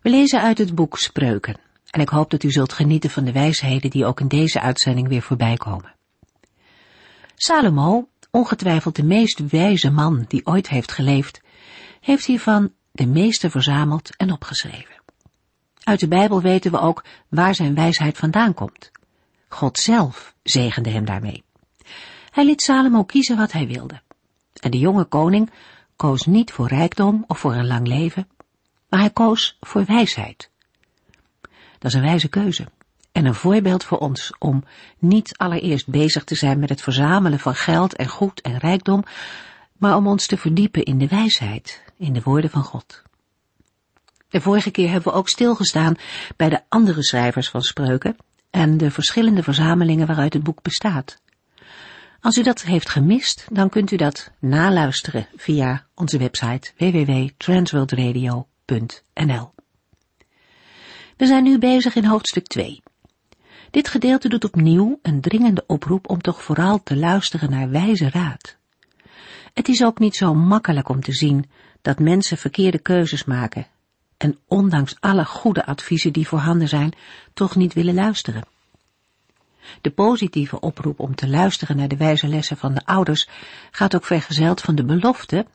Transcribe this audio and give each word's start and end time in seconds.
We 0.00 0.10
lezen 0.10 0.40
uit 0.40 0.58
het 0.58 0.74
boek 0.74 0.98
Spreuken 0.98 1.56
en 1.90 2.00
ik 2.00 2.08
hoop 2.08 2.30
dat 2.30 2.42
u 2.42 2.50
zult 2.50 2.72
genieten 2.72 3.10
van 3.10 3.24
de 3.24 3.32
wijsheden 3.32 3.90
die 3.90 4.04
ook 4.04 4.20
in 4.20 4.28
deze 4.28 4.60
uitzending 4.60 5.08
weer 5.08 5.22
voorbij 5.22 5.56
komen. 5.56 5.94
Salomo, 7.34 8.08
ongetwijfeld 8.30 8.96
de 8.96 9.04
meest 9.04 9.50
wijze 9.50 9.90
man 9.90 10.24
die 10.28 10.46
ooit 10.46 10.68
heeft 10.68 10.92
geleefd, 10.92 11.40
heeft 12.00 12.26
hiervan 12.26 12.72
de 12.92 13.06
meeste 13.06 13.50
verzameld 13.50 14.16
en 14.16 14.32
opgeschreven. 14.32 15.02
Uit 15.82 16.00
de 16.00 16.08
Bijbel 16.08 16.40
weten 16.40 16.70
we 16.70 16.80
ook 16.80 17.04
waar 17.28 17.54
zijn 17.54 17.74
wijsheid 17.74 18.18
vandaan 18.18 18.54
komt. 18.54 18.90
God 19.48 19.78
zelf 19.78 20.34
zegende 20.42 20.90
hem 20.90 21.04
daarmee. 21.04 21.44
Hij 22.30 22.44
liet 22.44 22.62
Salomo 22.62 23.04
kiezen 23.04 23.36
wat 23.36 23.52
hij 23.52 23.66
wilde. 23.66 24.00
En 24.60 24.70
de 24.70 24.78
jonge 24.78 25.04
koning 25.04 25.50
koos 25.96 26.26
niet 26.26 26.52
voor 26.52 26.68
rijkdom 26.68 27.24
of 27.26 27.38
voor 27.38 27.54
een 27.54 27.66
lang 27.66 27.86
leven, 27.86 28.28
maar 28.90 29.00
hij 29.00 29.10
koos 29.10 29.56
voor 29.60 29.84
wijsheid. 29.84 30.50
Dat 31.78 31.90
is 31.90 31.94
een 31.94 32.02
wijze 32.02 32.28
keuze 32.28 32.66
en 33.12 33.24
een 33.24 33.34
voorbeeld 33.34 33.84
voor 33.84 33.98
ons 33.98 34.32
om 34.38 34.64
niet 34.98 35.36
allereerst 35.36 35.88
bezig 35.88 36.24
te 36.24 36.34
zijn 36.34 36.58
met 36.58 36.68
het 36.68 36.82
verzamelen 36.82 37.38
van 37.38 37.54
geld 37.54 37.96
en 37.96 38.08
goed 38.08 38.40
en 38.40 38.58
rijkdom, 38.58 39.04
maar 39.76 39.96
om 39.96 40.06
ons 40.06 40.26
te 40.26 40.36
verdiepen 40.36 40.82
in 40.82 40.98
de 40.98 41.08
wijsheid, 41.08 41.82
in 41.96 42.12
de 42.12 42.22
woorden 42.24 42.50
van 42.50 42.62
God. 42.62 43.02
De 44.28 44.40
vorige 44.40 44.70
keer 44.70 44.90
hebben 44.90 45.12
we 45.12 45.18
ook 45.18 45.28
stilgestaan 45.28 45.96
bij 46.36 46.48
de 46.48 46.60
andere 46.68 47.02
schrijvers 47.02 47.48
van 47.48 47.62
spreuken 47.62 48.16
en 48.50 48.76
de 48.76 48.90
verschillende 48.90 49.42
verzamelingen 49.42 50.06
waaruit 50.06 50.32
het 50.32 50.42
boek 50.42 50.62
bestaat. 50.62 51.18
Als 52.20 52.38
u 52.38 52.42
dat 52.42 52.62
heeft 52.62 52.88
gemist, 52.88 53.46
dan 53.50 53.68
kunt 53.68 53.90
u 53.90 53.96
dat 53.96 54.30
naluisteren 54.38 55.26
via 55.36 55.86
onze 55.94 56.18
website 56.18 56.72
www.transworldradio.nl. 58.70 59.52
We 61.16 61.26
zijn 61.26 61.42
nu 61.42 61.58
bezig 61.58 61.94
in 61.94 62.04
hoofdstuk 62.04 62.46
2. 62.46 62.82
Dit 63.70 63.88
gedeelte 63.88 64.28
doet 64.28 64.44
opnieuw 64.44 64.98
een 65.02 65.20
dringende 65.20 65.64
oproep 65.66 66.08
om 66.08 66.20
toch 66.20 66.42
vooral 66.42 66.82
te 66.82 66.96
luisteren 66.96 67.50
naar 67.50 67.70
wijze 67.70 68.10
raad. 68.10 68.56
Het 69.54 69.68
is 69.68 69.84
ook 69.84 69.98
niet 69.98 70.16
zo 70.16 70.34
makkelijk 70.34 70.88
om 70.88 71.00
te 71.00 71.12
zien 71.12 71.50
dat 71.82 71.98
mensen 71.98 72.38
verkeerde 72.38 72.78
keuzes 72.78 73.24
maken 73.24 73.66
en 74.16 74.38
ondanks 74.46 74.96
alle 75.00 75.24
goede 75.24 75.66
adviezen 75.66 76.12
die 76.12 76.28
voorhanden 76.28 76.68
zijn, 76.68 76.92
toch 77.34 77.56
niet 77.56 77.74
willen 77.74 77.94
luisteren. 77.94 78.42
De 79.80 79.90
positieve 79.90 80.60
oproep 80.60 81.00
om 81.00 81.14
te 81.14 81.28
luisteren 81.28 81.76
naar 81.76 81.88
de 81.88 81.96
wijze 81.96 82.28
lessen 82.28 82.56
van 82.56 82.74
de 82.74 82.84
ouders 82.84 83.28
gaat 83.70 83.94
ook 83.94 84.04
vergezeld 84.04 84.60
van 84.60 84.74
de 84.74 84.84
belofte 84.84 85.46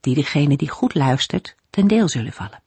die 0.00 0.14
degene 0.14 0.56
die 0.56 0.68
goed 0.68 0.94
luistert 0.94 1.54
ten 1.70 1.86
deel 1.86 2.08
zullen 2.08 2.32
vallen. 2.32 2.62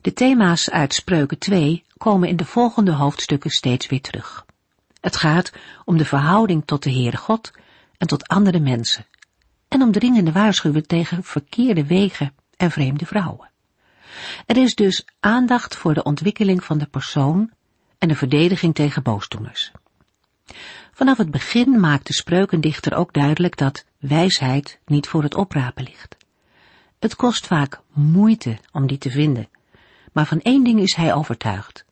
De 0.00 0.12
thema's 0.12 0.70
uit 0.70 0.94
Spreuken 0.94 1.38
2 1.38 1.84
komen 1.96 2.28
in 2.28 2.36
de 2.36 2.44
volgende 2.44 2.92
hoofdstukken 2.92 3.50
steeds 3.50 3.86
weer 3.86 4.00
terug. 4.00 4.46
Het 5.00 5.16
gaat 5.16 5.52
om 5.84 5.98
de 5.98 6.04
verhouding 6.04 6.62
tot 6.64 6.82
de 6.82 6.92
Heere 6.92 7.16
God 7.16 7.50
en 7.98 8.06
tot 8.06 8.28
andere 8.28 8.60
mensen 8.60 9.06
en 9.68 9.82
om 9.82 9.92
dringende 9.92 10.32
waarschuwen 10.32 10.86
tegen 10.86 11.24
verkeerde 11.24 11.86
wegen 11.86 12.34
en 12.56 12.70
vreemde 12.70 13.06
vrouwen. 13.06 13.50
Er 14.46 14.56
is 14.56 14.74
dus 14.74 15.04
aandacht 15.20 15.76
voor 15.76 15.94
de 15.94 16.02
ontwikkeling 16.02 16.64
van 16.64 16.78
de 16.78 16.86
persoon 16.86 17.50
en 17.98 18.08
de 18.08 18.16
verdediging 18.16 18.74
tegen 18.74 19.02
boosdoeners. 19.02 19.72
Vanaf 21.00 21.18
het 21.18 21.30
begin 21.30 21.80
maakt 21.80 22.06
de 22.06 22.12
spreukendichter 22.12 22.94
ook 22.94 23.12
duidelijk 23.12 23.56
dat 23.56 23.84
wijsheid 23.98 24.78
niet 24.86 25.08
voor 25.08 25.22
het 25.22 25.34
oprapen 25.34 25.84
ligt. 25.84 26.16
Het 26.98 27.16
kost 27.16 27.46
vaak 27.46 27.80
moeite 27.92 28.58
om 28.72 28.86
die 28.86 28.98
te 28.98 29.10
vinden, 29.10 29.48
maar 30.12 30.26
van 30.26 30.40
één 30.40 30.64
ding 30.64 30.80
is 30.80 30.96
hij 30.96 31.14
overtuigd. 31.14 31.84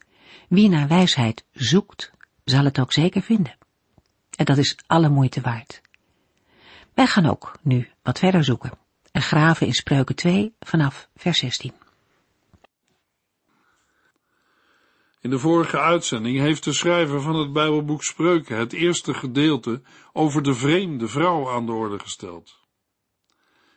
Wie 0.48 0.68
naar 0.68 0.88
wijsheid 0.88 1.44
zoekt, 1.52 2.12
zal 2.44 2.64
het 2.64 2.78
ook 2.78 2.92
zeker 2.92 3.22
vinden. 3.22 3.56
En 4.36 4.44
dat 4.44 4.58
is 4.58 4.76
alle 4.86 5.08
moeite 5.08 5.40
waard. 5.40 5.80
Wij 6.94 7.06
gaan 7.06 7.26
ook 7.26 7.58
nu 7.62 7.88
wat 8.02 8.18
verder 8.18 8.44
zoeken 8.44 8.72
en 9.12 9.22
graven 9.22 9.66
in 9.66 9.74
Spreuken 9.74 10.14
2 10.16 10.54
vanaf 10.60 11.08
vers 11.16 11.38
16. 11.38 11.72
In 15.20 15.30
de 15.30 15.38
vorige 15.38 15.78
uitzending 15.78 16.38
heeft 16.38 16.64
de 16.64 16.72
schrijver 16.72 17.20
van 17.20 17.34
het 17.34 17.52
Bijbelboek 17.52 18.04
Spreuken 18.04 18.56
het 18.56 18.72
eerste 18.72 19.14
gedeelte 19.14 19.82
over 20.12 20.42
de 20.42 20.54
vreemde 20.54 21.08
vrouw 21.08 21.50
aan 21.50 21.66
de 21.66 21.72
orde 21.72 21.98
gesteld. 21.98 22.58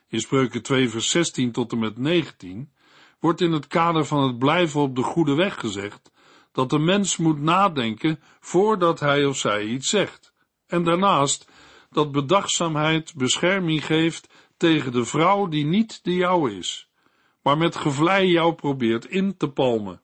In 0.08 0.20
Spreuken 0.20 0.62
2 0.62 0.88
vers 0.88 1.10
16 1.10 1.52
tot 1.52 1.72
en 1.72 1.78
met 1.78 1.98
19 1.98 2.72
wordt 3.20 3.40
in 3.40 3.52
het 3.52 3.66
kader 3.66 4.04
van 4.04 4.22
het 4.22 4.38
blijven 4.38 4.80
op 4.80 4.96
de 4.96 5.02
goede 5.02 5.34
weg 5.34 5.60
gezegd 5.60 6.12
dat 6.52 6.70
de 6.70 6.78
mens 6.78 7.16
moet 7.16 7.40
nadenken 7.40 8.20
voordat 8.40 9.00
hij 9.00 9.24
of 9.24 9.36
zij 9.36 9.64
iets 9.64 9.88
zegt, 9.88 10.34
en 10.66 10.82
daarnaast 10.82 11.50
dat 11.90 12.12
bedachtzaamheid 12.12 13.14
bescherming 13.14 13.86
geeft 13.86 14.28
tegen 14.56 14.92
de 14.92 15.04
vrouw 15.04 15.48
die 15.48 15.64
niet 15.64 16.04
de 16.04 16.14
jouwe 16.14 16.56
is, 16.56 16.88
maar 17.42 17.58
met 17.58 17.76
gevlei 17.76 18.30
jou 18.30 18.54
probeert 18.54 19.04
in 19.04 19.36
te 19.36 19.48
palmen. 19.48 20.01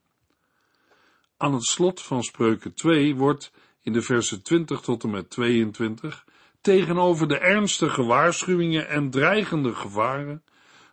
Aan 1.41 1.53
het 1.53 1.63
slot 1.63 2.01
van 2.01 2.23
Spreuken 2.23 2.73
2 2.73 3.15
wordt 3.15 3.51
in 3.81 3.93
de 3.93 4.01
versen 4.01 4.43
20 4.43 4.81
tot 4.81 5.03
en 5.03 5.09
met 5.09 5.29
22 5.29 6.25
tegenover 6.61 7.27
de 7.27 7.37
ernstige 7.37 8.03
waarschuwingen 8.03 8.87
en 8.87 9.09
dreigende 9.09 9.75
gevaren 9.75 10.43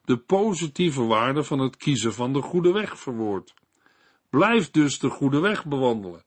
de 0.05 0.17
positieve 0.17 1.03
waarde 1.03 1.45
van 1.45 1.59
het 1.59 1.77
kiezen 1.77 2.15
van 2.15 2.33
de 2.33 2.43
goede 2.43 2.73
weg 2.73 2.99
verwoord. 2.99 3.55
Blijf 4.31 4.71
dus 4.71 4.99
de 4.99 5.09
goede 5.09 5.41
weg 5.41 5.65
bewandelen 5.65 6.25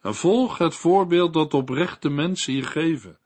en 0.00 0.14
volg 0.14 0.58
het 0.58 0.74
voorbeeld 0.74 1.34
dat 1.34 1.54
oprechte 1.54 2.08
mensen 2.08 2.54
je 2.54 2.62
geven. 2.62 3.18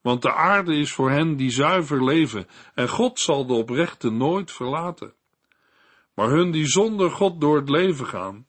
Want 0.00 0.22
de 0.22 0.32
aarde 0.32 0.76
is 0.76 0.92
voor 0.92 1.10
hen 1.10 1.36
die 1.36 1.50
zuiver 1.50 2.04
leven 2.04 2.46
en 2.74 2.88
God 2.88 3.20
zal 3.20 3.46
de 3.46 3.52
oprechte 3.52 4.10
nooit 4.10 4.52
verlaten. 4.52 5.14
Maar 6.14 6.28
hun 6.28 6.50
die 6.50 6.66
zonder 6.66 7.10
God 7.10 7.40
door 7.40 7.56
het 7.56 7.68
leven 7.68 8.06
gaan, 8.06 8.46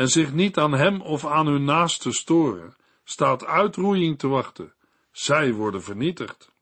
en 0.00 0.08
zich 0.08 0.32
niet 0.32 0.56
aan 0.56 0.72
hem 0.72 1.00
of 1.00 1.26
aan 1.26 1.46
hun 1.46 1.64
naaste 1.64 2.12
storen, 2.12 2.76
staat 3.04 3.44
uitroeiing 3.44 4.18
te 4.18 4.28
wachten. 4.28 4.72
Zij 5.12 5.52
worden 5.52 5.82
vernietigd. 5.82 6.52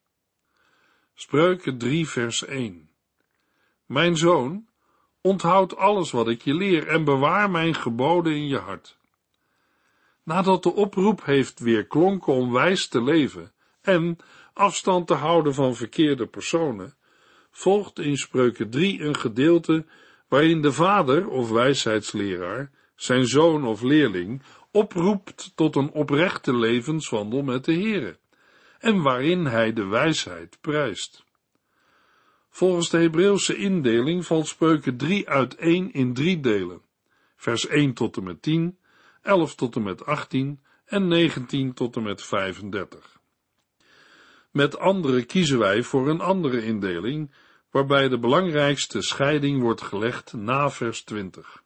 Spreuken 1.15 1.79
3 1.79 2.09
vers 2.09 2.45
1 2.45 2.91
Mijn 3.87 4.17
zoon, 4.17 4.67
onthoud 5.21 5.77
alles 5.77 6.11
wat 6.11 6.29
ik 6.29 6.43
je 6.43 6.55
leer 6.55 6.89
en 6.89 7.05
bewaar 7.05 7.51
mijn 7.51 7.75
geboden 7.75 8.33
in 8.33 8.47
je 8.47 8.59
hart. 8.59 8.97
Nadat 10.23 10.63
de 10.63 10.73
oproep 10.73 11.25
heeft 11.25 11.59
weer 11.59 11.87
klonken 11.87 12.33
om 12.33 12.53
wijs 12.53 12.89
te 12.89 13.03
leven 13.03 13.53
en 13.81 14.19
afstand 14.53 15.07
te 15.07 15.15
houden 15.15 15.55
van 15.55 15.75
verkeerde 15.75 16.27
personen, 16.27 16.95
volgt 17.51 17.99
in 17.99 18.17
Spreuken 18.17 18.71
3 18.71 19.01
een 19.01 19.17
gedeelte 19.17 19.87
waarin 20.29 20.63
de 20.63 20.73
vader 20.73 21.29
of 21.29 21.51
wijsheidsleraar 21.51 22.77
zijn 22.99 23.27
zoon 23.27 23.65
of 23.65 23.83
leerling, 23.83 24.43
oproept 24.71 25.53
tot 25.55 25.77
een 25.77 25.91
oprechte 25.91 26.57
levenswandel 26.57 27.43
met 27.43 27.65
de 27.65 27.73
Heere, 27.73 28.19
en 28.79 29.03
waarin 29.03 29.45
hij 29.45 29.73
de 29.73 29.85
wijsheid 29.85 30.59
prijst. 30.61 31.25
Volgens 32.51 32.91
de 32.91 32.99
Hebreeuwse 32.99 33.57
indeling 33.57 34.27
valt 34.27 34.47
spreuken 34.47 34.97
3 34.97 35.29
uit 35.29 35.55
1 35.55 35.93
in 35.93 36.15
drie 36.15 36.41
delen, 36.41 36.81
vers 37.37 37.67
1 37.67 37.95
tot 37.95 38.17
en 38.17 38.25
met 38.25 38.43
10, 38.43 38.79
11 39.23 39.55
tot 39.55 39.77
en 39.77 39.83
met 39.83 40.05
18 40.05 40.61
en 40.85 41.09
19 41.09 41.75
tot 41.75 41.97
en 41.97 42.03
met 42.03 42.23
35. 42.23 43.21
Met 44.51 44.79
andere 44.79 45.25
kiezen 45.25 45.59
wij 45.59 45.83
voor 45.83 46.09
een 46.09 46.21
andere 46.21 46.65
indeling, 46.65 47.35
waarbij 47.71 48.09
de 48.09 48.19
belangrijkste 48.19 49.03
scheiding 49.03 49.61
wordt 49.61 49.83
gelegd 49.83 50.33
na 50.33 50.71
vers 50.71 51.03
20. 51.03 51.63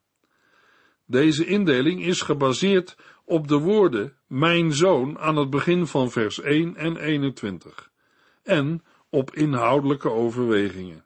Deze 1.12 1.46
indeling 1.46 2.04
is 2.04 2.20
gebaseerd 2.20 2.96
op 3.24 3.48
de 3.48 3.58
woorden 3.58 4.16
mijn 4.26 4.72
zoon 4.72 5.18
aan 5.18 5.36
het 5.36 5.50
begin 5.50 5.86
van 5.86 6.10
vers 6.10 6.40
1 6.40 6.76
en 6.76 6.96
21 6.96 7.90
en 8.42 8.82
op 9.10 9.34
inhoudelijke 9.34 10.10
overwegingen. 10.10 11.04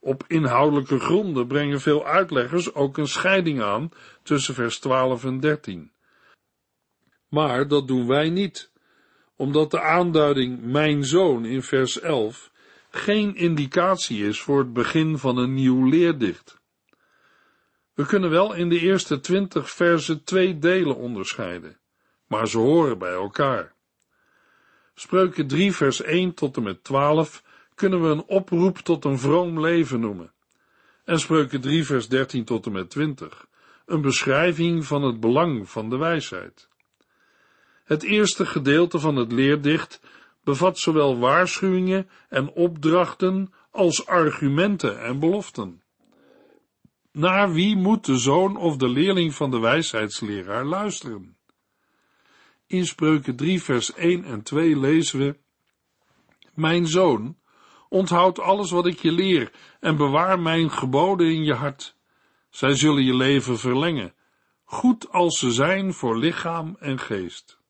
Op 0.00 0.24
inhoudelijke 0.26 0.98
gronden 0.98 1.46
brengen 1.46 1.80
veel 1.80 2.06
uitleggers 2.06 2.74
ook 2.74 2.96
een 2.96 3.08
scheiding 3.08 3.62
aan 3.62 3.90
tussen 4.22 4.54
vers 4.54 4.78
12 4.78 5.24
en 5.24 5.40
13. 5.40 5.92
Maar 7.28 7.68
dat 7.68 7.88
doen 7.88 8.06
wij 8.06 8.30
niet, 8.30 8.72
omdat 9.36 9.70
de 9.70 9.80
aanduiding 9.80 10.62
mijn 10.62 11.04
zoon 11.04 11.44
in 11.44 11.62
vers 11.62 12.00
11 12.00 12.50
geen 12.90 13.36
indicatie 13.36 14.26
is 14.26 14.40
voor 14.40 14.58
het 14.58 14.72
begin 14.72 15.18
van 15.18 15.36
een 15.36 15.54
nieuw 15.54 15.88
leerdicht. 15.88 16.64
We 17.96 18.06
kunnen 18.06 18.30
wel 18.30 18.52
in 18.54 18.68
de 18.68 18.78
eerste 18.78 19.20
twintig 19.20 19.70
versen 19.70 20.24
twee 20.24 20.58
delen 20.58 20.96
onderscheiden, 20.96 21.78
maar 22.26 22.48
ze 22.48 22.58
horen 22.58 22.98
bij 22.98 23.12
elkaar. 23.12 23.74
Spreuken 24.94 25.46
3 25.46 25.72
vers 25.72 26.02
1 26.02 26.34
tot 26.34 26.56
en 26.56 26.62
met 26.62 26.84
12 26.84 27.42
kunnen 27.74 28.02
we 28.02 28.08
een 28.08 28.24
oproep 28.24 28.78
tot 28.78 29.04
een 29.04 29.18
vroom 29.18 29.60
leven 29.60 30.00
noemen. 30.00 30.32
En 31.04 31.20
spreuken 31.20 31.60
3 31.60 31.84
vers 31.84 32.08
13 32.08 32.44
tot 32.44 32.66
en 32.66 32.72
met 32.72 32.90
20 32.90 33.46
een 33.86 34.00
beschrijving 34.00 34.84
van 34.84 35.02
het 35.02 35.20
belang 35.20 35.70
van 35.70 35.90
de 35.90 35.96
wijsheid. 35.96 36.68
Het 37.84 38.02
eerste 38.02 38.46
gedeelte 38.46 38.98
van 38.98 39.16
het 39.16 39.32
leerdicht 39.32 40.00
bevat 40.44 40.78
zowel 40.78 41.18
waarschuwingen 41.18 42.08
en 42.28 42.48
opdrachten 42.52 43.52
als 43.70 44.06
argumenten 44.06 45.00
en 45.00 45.18
beloften. 45.18 45.82
Naar 47.16 47.52
wie 47.52 47.76
moet 47.76 48.04
de 48.04 48.18
zoon 48.18 48.56
of 48.56 48.76
de 48.76 48.88
leerling 48.88 49.34
van 49.34 49.50
de 49.50 49.58
wijsheidsleraar 49.58 50.64
luisteren? 50.64 51.36
In 52.66 52.86
Spreuken 52.86 53.36
3 53.36 53.62
vers 53.62 53.94
1 53.94 54.24
en 54.24 54.42
2 54.42 54.78
lezen 54.78 55.18
we, 55.18 55.36
Mijn 56.54 56.86
zoon, 56.86 57.36
onthoud 57.88 58.38
alles 58.38 58.70
wat 58.70 58.86
ik 58.86 58.98
je 58.98 59.12
leer 59.12 59.52
en 59.80 59.96
bewaar 59.96 60.40
mijn 60.40 60.70
geboden 60.70 61.26
in 61.26 61.44
je 61.44 61.54
hart. 61.54 61.96
Zij 62.50 62.74
zullen 62.74 63.04
je 63.04 63.14
leven 63.14 63.58
verlengen, 63.58 64.14
goed 64.64 65.12
als 65.12 65.38
ze 65.38 65.50
zijn 65.50 65.92
voor 65.92 66.18
lichaam 66.18 66.76
en 66.78 66.98
geest. 66.98 67.60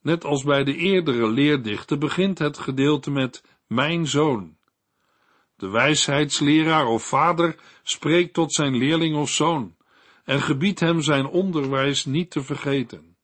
Net 0.00 0.24
als 0.24 0.42
bij 0.42 0.64
de 0.64 0.76
eerdere 0.76 1.30
leerdichten 1.30 1.98
begint 1.98 2.38
het 2.38 2.58
gedeelte 2.58 3.10
met 3.10 3.44
mijn 3.66 4.06
zoon. 4.06 4.57
De 5.58 5.68
wijsheidsleraar 5.68 6.86
of 6.86 7.02
vader 7.02 7.56
spreekt 7.82 8.34
tot 8.34 8.52
zijn 8.52 8.76
leerling 8.76 9.16
of 9.16 9.30
zoon 9.30 9.76
en 10.24 10.40
gebiedt 10.40 10.80
hem 10.80 11.02
zijn 11.02 11.26
onderwijs 11.26 12.04
niet 12.04 12.30
te 12.30 12.42
vergeten. 12.42 13.16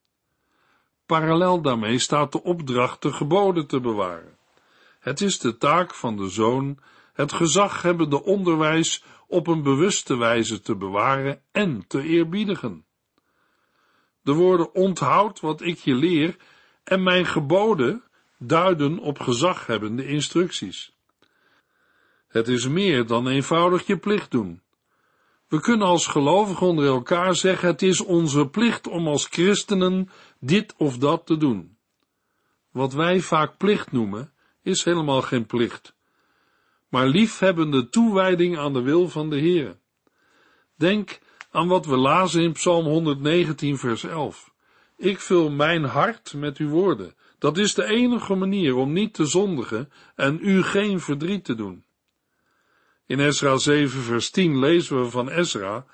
Parallel 1.07 1.61
daarmee 1.61 1.99
staat 1.99 2.33
de 2.33 2.43
opdracht 2.43 3.03
de 3.03 3.13
geboden 3.13 3.67
te 3.67 3.81
bewaren. 3.81 4.39
Het 5.01 5.21
is 5.21 5.39
de 5.39 5.57
taak 5.57 5.95
van 5.95 6.17
de 6.17 6.29
zoon 6.29 6.79
het 7.13 7.33
gezaghebbende 7.33 8.23
onderwijs 8.23 9.05
op 9.27 9.47
een 9.47 9.63
bewuste 9.63 10.17
wijze 10.17 10.61
te 10.61 10.77
bewaren 10.77 11.43
en 11.53 11.85
te 11.87 12.03
eerbiedigen. 12.03 12.85
De 14.23 14.33
woorden 14.33 14.75
onthoud 14.75 15.41
wat 15.41 15.61
ik 15.61 15.79
je 15.79 15.95
leer 15.95 16.37
en 16.85 17.03
mijn 17.03 17.27
geboden 17.27 18.03
duiden 18.39 18.99
op 18.99 19.21
gezaghebbende 19.21 20.07
instructies. 20.07 20.94
Het 22.35 22.49
is 22.49 22.69
meer 22.69 23.07
dan 23.07 23.29
eenvoudig 23.29 23.87
je 23.87 23.97
plicht 23.97 24.31
doen. 24.31 24.63
We 25.49 25.61
kunnen 25.61 25.87
als 25.87 26.07
gelovigen 26.07 26.67
onder 26.67 26.87
elkaar 26.87 27.35
zeggen: 27.35 27.69
het 27.69 27.83
is 27.83 28.01
onze 28.01 28.49
plicht 28.49 28.87
om 28.87 29.09
als 29.09 29.27
christenen 29.27 30.11
dit 30.41 30.75
of 30.77 30.99
dat 30.99 31.27
te 31.27 31.37
doen. 31.37 31.77
Wat 32.71 32.93
wij 32.93 33.21
vaak 33.21 33.57
plicht 33.57 33.93
noemen, 33.93 34.33
is 34.63 34.85
helemaal 34.85 35.23
geen 35.23 35.47
plicht, 35.47 35.95
maar 36.89 37.07
liefhebbende 37.07 37.89
toewijding 37.89 38.59
aan 38.59 38.73
de 38.73 38.83
wil 38.83 39.09
van 39.09 39.31
de 39.31 39.39
Heer. 39.39 39.79
Denk 40.77 41.19
aan 41.51 41.69
wat 41.69 41.87
we 41.87 41.97
lazen 41.97 42.43
in 42.43 42.53
Psalm 42.53 42.85
119, 42.85 43.79
vers 43.79 44.05
11. 44.05 44.53
Ik 44.97 45.21
vul 45.21 45.51
mijn 45.51 45.85
hart 45.85 46.35
met 46.37 46.57
uw 46.57 46.69
woorden. 46.69 47.15
Dat 47.39 47.59
is 47.59 47.75
de 47.75 47.85
enige 47.85 48.35
manier 48.35 48.75
om 48.75 48.93
niet 48.93 49.15
te 49.15 49.25
zondigen 49.25 49.91
en 50.15 50.39
u 50.43 50.63
geen 50.63 51.01
verdriet 51.01 51.45
te 51.45 51.55
doen. 51.55 51.84
In 53.07 53.21
Ezra 53.21 53.57
7 53.57 54.03
vers 54.03 54.31
10 54.31 54.59
lezen 54.59 55.03
we 55.03 55.11
van 55.11 55.29
Ezra, 55.29 55.87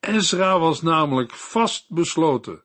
Ezra 0.00 0.58
was 0.58 0.82
namelijk 0.82 1.34
vast 1.34 1.90
besloten. 1.90 2.62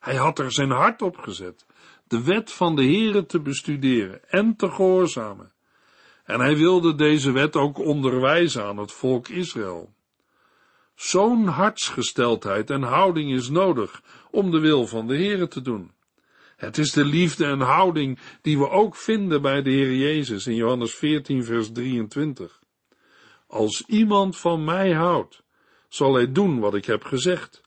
Hij 0.00 0.16
had 0.16 0.38
er 0.38 0.52
zijn 0.52 0.70
hart 0.70 1.02
op 1.02 1.16
gezet, 1.16 1.66
de 2.08 2.22
wet 2.22 2.52
van 2.52 2.76
de 2.76 2.82
Heere 2.82 3.26
te 3.26 3.40
bestuderen 3.40 4.30
en 4.30 4.56
te 4.56 4.70
gehoorzamen. 4.70 5.52
En 6.24 6.40
hij 6.40 6.56
wilde 6.56 6.94
deze 6.94 7.32
wet 7.32 7.56
ook 7.56 7.78
onderwijzen 7.78 8.64
aan 8.64 8.76
het 8.76 8.92
volk 8.92 9.28
Israël. 9.28 9.94
Zo'n 10.94 11.46
hartsgesteldheid 11.46 12.70
en 12.70 12.82
houding 12.82 13.32
is 13.32 13.48
nodig 13.48 14.02
om 14.30 14.50
de 14.50 14.60
wil 14.60 14.86
van 14.86 15.06
de 15.06 15.16
Heere 15.16 15.48
te 15.48 15.62
doen. 15.62 15.90
Het 16.56 16.78
is 16.78 16.92
de 16.92 17.04
liefde 17.04 17.44
en 17.44 17.60
houding 17.60 18.18
die 18.42 18.58
we 18.58 18.70
ook 18.70 18.96
vinden 18.96 19.42
bij 19.42 19.62
de 19.62 19.70
Heer 19.70 19.94
Jezus 19.94 20.46
in 20.46 20.54
Johannes 20.54 20.94
14 20.94 21.44
vers 21.44 21.72
23. 21.72 22.64
Als 23.56 23.82
iemand 23.86 24.36
van 24.36 24.64
mij 24.64 24.92
houdt, 24.92 25.42
zal 25.88 26.14
hij 26.14 26.32
doen 26.32 26.60
wat 26.60 26.74
ik 26.74 26.84
heb 26.84 27.04
gezegd. 27.04 27.62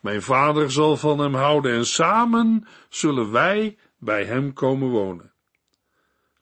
Mijn 0.00 0.22
vader 0.22 0.70
zal 0.70 0.96
van 0.96 1.18
hem 1.18 1.34
houden 1.34 1.72
en 1.72 1.86
samen 1.86 2.66
zullen 2.88 3.30
wij 3.30 3.78
bij 3.98 4.24
hem 4.24 4.52
komen 4.52 4.88
wonen. 4.88 5.32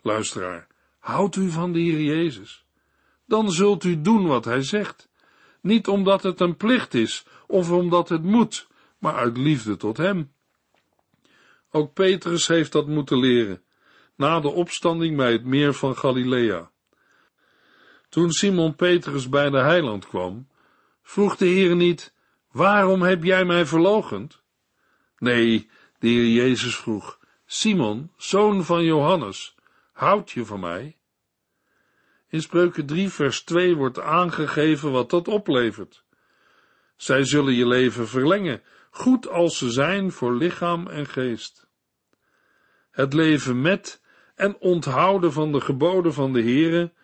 Luisteraar, 0.00 0.66
houdt 0.98 1.36
u 1.36 1.50
van 1.50 1.72
de 1.72 1.78
Heer 1.78 2.00
Jezus? 2.00 2.66
Dan 3.26 3.50
zult 3.50 3.84
u 3.84 4.00
doen 4.00 4.26
wat 4.26 4.44
hij 4.44 4.62
zegt. 4.62 5.08
Niet 5.60 5.88
omdat 5.88 6.22
het 6.22 6.40
een 6.40 6.56
plicht 6.56 6.94
is 6.94 7.26
of 7.46 7.70
omdat 7.70 8.08
het 8.08 8.22
moet, 8.22 8.68
maar 8.98 9.14
uit 9.14 9.36
liefde 9.36 9.76
tot 9.76 9.96
hem. 9.96 10.32
Ook 11.70 11.92
Petrus 11.92 12.46
heeft 12.46 12.72
dat 12.72 12.86
moeten 12.86 13.18
leren, 13.18 13.62
na 14.16 14.40
de 14.40 14.48
opstanding 14.48 15.16
bij 15.16 15.32
het 15.32 15.44
meer 15.44 15.74
van 15.74 15.96
Galilea. 15.96 16.70
Toen 18.16 18.30
Simon 18.30 18.74
Petrus 18.74 19.28
bij 19.28 19.50
de 19.50 19.58
heiland 19.58 20.06
kwam, 20.06 20.48
vroeg 21.02 21.36
de 21.36 21.46
Heer 21.46 21.76
niet, 21.76 22.14
waarom 22.50 23.02
heb 23.02 23.24
jij 23.24 23.44
mij 23.44 23.66
verlogend? 23.66 24.42
Nee, 25.18 25.70
de 25.98 26.08
Heer 26.08 26.28
Jezus 26.28 26.76
vroeg, 26.76 27.18
Simon, 27.46 28.10
zoon 28.16 28.64
van 28.64 28.84
Johannes, 28.84 29.54
houd 29.92 30.30
je 30.30 30.44
van 30.44 30.60
mij? 30.60 30.96
In 32.28 32.42
Spreuken 32.42 32.86
3 32.86 33.08
vers 33.08 33.42
2 33.42 33.74
wordt 33.74 34.00
aangegeven 34.00 34.92
wat 34.92 35.10
dat 35.10 35.28
oplevert. 35.28 36.04
Zij 36.96 37.24
zullen 37.24 37.54
je 37.54 37.66
leven 37.66 38.08
verlengen, 38.08 38.62
goed 38.90 39.28
als 39.28 39.58
ze 39.58 39.70
zijn 39.70 40.12
voor 40.12 40.34
lichaam 40.34 40.86
en 40.86 41.06
geest. 41.06 41.66
Het 42.90 43.12
leven 43.12 43.60
met 43.60 44.02
en 44.34 44.56
onthouden 44.58 45.32
van 45.32 45.52
de 45.52 45.60
geboden 45.60 46.12
van 46.12 46.32
de 46.32 46.42
Heere 46.42 46.94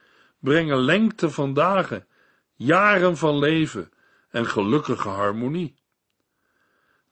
brengen 0.42 0.78
lengte 0.78 1.30
van 1.30 1.54
dagen, 1.54 2.06
jaren 2.54 3.16
van 3.16 3.38
leven 3.38 3.90
en 4.30 4.46
gelukkige 4.46 5.08
harmonie. 5.08 5.74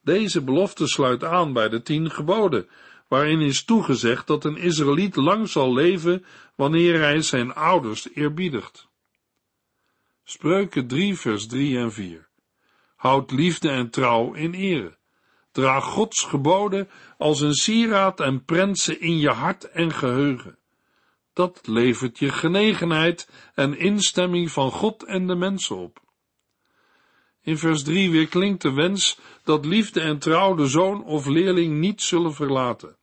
Deze 0.01 0.43
belofte 0.43 0.87
sluit 0.87 1.23
aan 1.23 1.53
bij 1.53 1.69
de 1.69 1.81
tien 1.81 2.11
geboden, 2.11 2.69
waarin 3.07 3.41
is 3.41 3.63
toegezegd 3.65 4.27
dat 4.27 4.45
een 4.45 4.57
Israëliet 4.57 5.15
lang 5.15 5.49
zal 5.49 5.73
leven 5.73 6.25
wanneer 6.55 6.99
hij 6.99 7.21
zijn 7.21 7.53
ouders 7.53 8.09
eerbiedigt. 8.13 8.87
Spreuken 10.23 10.87
3 10.87 11.15
vers 11.15 11.47
3 11.47 11.77
en 11.77 11.91
4 11.91 12.27
Houd 12.95 13.31
liefde 13.31 13.69
en 13.69 13.89
trouw 13.89 14.33
in 14.33 14.53
ere. 14.53 14.97
Draag 15.51 15.83
Gods 15.83 16.23
geboden 16.23 16.89
als 17.17 17.41
een 17.41 17.53
sieraad 17.53 18.19
en 18.19 18.45
prent 18.45 18.79
ze 18.79 18.99
in 18.99 19.19
je 19.19 19.29
hart 19.29 19.69
en 19.71 19.93
geheugen 19.93 20.59
dat 21.33 21.67
levert 21.67 22.19
je 22.19 22.29
genegenheid 22.29 23.29
en 23.53 23.77
instemming 23.77 24.51
van 24.51 24.71
God 24.71 25.03
en 25.03 25.27
de 25.27 25.35
mensen 25.35 25.77
op. 25.77 26.01
In 27.41 27.57
vers 27.57 27.83
3 27.83 28.11
weer 28.11 28.27
klinkt 28.27 28.61
de 28.61 28.73
wens 28.73 29.19
dat 29.43 29.65
liefde 29.65 30.01
en 30.01 30.19
trouw 30.19 30.55
de 30.55 30.67
zoon 30.67 31.03
of 31.03 31.25
leerling 31.25 31.79
niet 31.79 32.01
zullen 32.01 32.33
verlaten. 32.33 32.95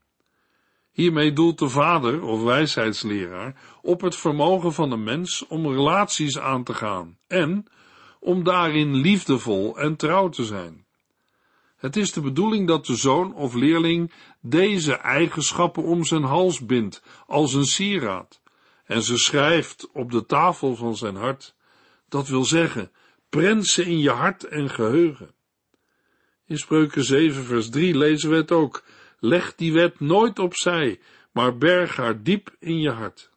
Hiermee 0.92 1.32
doelt 1.32 1.58
de 1.58 1.68
vader 1.68 2.22
of 2.22 2.42
wijsheidsleraar 2.42 3.56
op 3.82 4.00
het 4.00 4.16
vermogen 4.16 4.72
van 4.72 4.90
de 4.90 4.96
mens 4.96 5.46
om 5.46 5.66
relaties 5.66 6.38
aan 6.38 6.64
te 6.64 6.74
gaan 6.74 7.18
en 7.26 7.66
om 8.20 8.44
daarin 8.44 8.94
liefdevol 8.94 9.78
en 9.78 9.96
trouw 9.96 10.28
te 10.28 10.44
zijn. 10.44 10.86
Het 11.76 11.96
is 11.96 12.12
de 12.12 12.20
bedoeling 12.20 12.66
dat 12.66 12.86
de 12.86 12.96
zoon 12.96 13.34
of 13.34 13.54
leerling 13.54 14.12
deze 14.40 14.94
eigenschappen 14.94 15.82
om 15.82 16.04
zijn 16.04 16.24
hals 16.24 16.66
bindt 16.66 17.02
als 17.26 17.54
een 17.54 17.66
sieraad 17.66 18.40
en 18.88 19.02
ze 19.02 19.16
schrijft 19.16 19.88
op 19.92 20.10
de 20.10 20.26
tafel 20.26 20.76
van 20.76 20.96
zijn 20.96 21.16
hart. 21.16 21.54
Dat 22.08 22.28
wil 22.28 22.44
zeggen, 22.44 22.92
prent 23.28 23.66
ze 23.66 23.84
in 23.84 23.98
je 23.98 24.10
hart 24.10 24.44
en 24.44 24.70
geheugen. 24.70 25.30
In 26.46 26.58
Spreuken 26.58 27.04
7 27.04 27.44
vers 27.44 27.70
3 27.70 27.96
lezen 27.96 28.30
we 28.30 28.36
het 28.36 28.52
ook. 28.52 28.84
Leg 29.18 29.54
die 29.54 29.72
wet 29.72 30.00
nooit 30.00 30.38
opzij, 30.38 31.00
maar 31.32 31.56
berg 31.56 31.96
haar 31.96 32.22
diep 32.22 32.56
in 32.58 32.80
je 32.80 32.90
hart. 32.90 33.30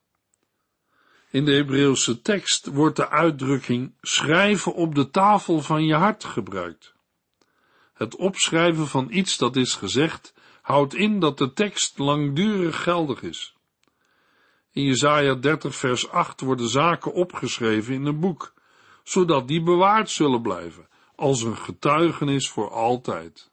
In 1.29 1.45
de 1.45 1.53
Hebreeuwse 1.53 2.21
tekst 2.21 2.65
wordt 2.65 2.95
de 2.95 3.09
uitdrukking 3.09 3.93
schrijven 4.01 4.73
op 4.73 4.95
de 4.95 5.09
tafel 5.09 5.61
van 5.61 5.85
je 5.85 5.95
hart 5.95 6.23
gebruikt. 6.23 6.93
Het 7.93 8.15
opschrijven 8.15 8.87
van 8.87 9.07
iets 9.11 9.37
dat 9.37 9.55
is 9.55 9.75
gezegd 9.75 10.33
houdt 10.61 10.93
in 10.93 11.19
dat 11.19 11.37
de 11.37 11.53
tekst 11.53 11.97
langdurig 11.97 12.83
geldig 12.83 13.21
is. 13.21 13.55
In 14.71 14.83
Jesaja 14.83 15.35
30 15.35 15.75
vers 15.75 16.09
8 16.09 16.41
worden 16.41 16.69
zaken 16.69 17.13
opgeschreven 17.13 17.93
in 17.93 18.05
een 18.05 18.19
boek, 18.19 18.53
zodat 19.03 19.47
die 19.47 19.63
bewaard 19.63 20.09
zullen 20.09 20.41
blijven, 20.41 20.87
als 21.15 21.41
een 21.41 21.57
getuigenis 21.57 22.49
voor 22.49 22.69
altijd. 22.69 23.51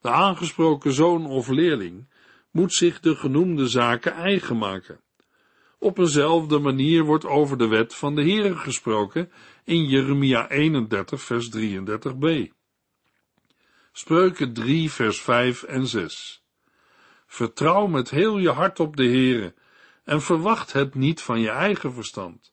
De 0.00 0.10
aangesproken 0.10 0.92
zoon 0.92 1.26
of 1.26 1.48
leerling 1.48 2.06
moet 2.50 2.74
zich 2.74 3.00
de 3.00 3.16
genoemde 3.16 3.68
zaken 3.68 4.12
eigen 4.12 4.58
maken. 4.58 5.00
Op 5.78 5.98
eenzelfde 5.98 6.58
manier 6.58 7.04
wordt 7.04 7.26
over 7.26 7.58
de 7.58 7.66
wet 7.66 7.94
van 7.94 8.14
de 8.14 8.22
Heere 8.22 8.56
gesproken 8.56 9.32
in 9.64 9.84
Jeremia 9.84 10.50
31 10.50 11.22
vers 11.22 11.50
33b. 11.56 12.52
Spreuken 13.94 14.52
3 14.52 14.90
vers 14.90 15.20
5 15.20 15.62
en 15.62 15.86
6. 15.86 16.42
Vertrouw 17.26 17.86
met 17.86 18.10
heel 18.10 18.38
je 18.38 18.50
hart 18.50 18.80
op 18.80 18.96
de 18.96 19.04
Heere 19.04 19.54
en 20.04 20.22
verwacht 20.22 20.72
het 20.72 20.94
niet 20.94 21.22
van 21.22 21.40
je 21.40 21.50
eigen 21.50 21.92
verstand. 21.92 22.52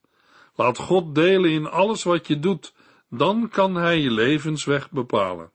Laat 0.55 0.77
God 0.77 1.15
delen 1.15 1.51
in 1.51 1.65
alles 1.65 2.03
wat 2.03 2.27
je 2.27 2.39
doet, 2.39 2.74
dan 3.10 3.50
kan 3.50 3.75
Hij 3.75 4.00
je 4.00 4.12
levensweg 4.12 4.91
bepalen. 4.91 5.51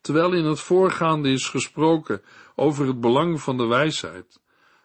Terwijl 0.00 0.32
in 0.32 0.44
het 0.44 0.60
voorgaande 0.60 1.30
is 1.30 1.48
gesproken 1.48 2.22
over 2.54 2.86
het 2.86 3.00
belang 3.00 3.40
van 3.40 3.56
de 3.56 3.66
wijsheid, 3.66 4.40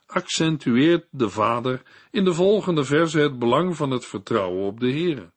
accentueert 0.06 1.08
de 1.12 1.30
Vader 1.30 1.82
in 2.12 2.24
de 2.24 2.34
volgende 2.34 2.84
verse 2.84 3.20
het 3.20 3.40
belang 3.40 3.76
van 3.76 3.92
het 3.92 4.06
vertrouwen 4.06 4.66
op 4.66 4.80
de 4.80 4.92
Heere. 4.92 5.34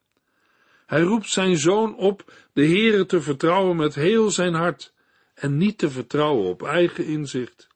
Hij 0.89 1.01
roept 1.01 1.31
zijn 1.31 1.57
zoon 1.59 1.97
op 1.97 2.33
de 2.53 2.67
Heere 2.67 3.07
te 3.07 3.21
vertrouwen 3.21 3.77
met 3.77 3.95
heel 3.95 4.31
zijn 4.31 4.55
hart 4.55 4.93
en 5.35 5.57
niet 5.57 5.79
te 5.79 5.91
vertrouwen 5.91 6.49
op 6.49 6.63
eigen 6.63 7.05
inzicht. 7.05 7.69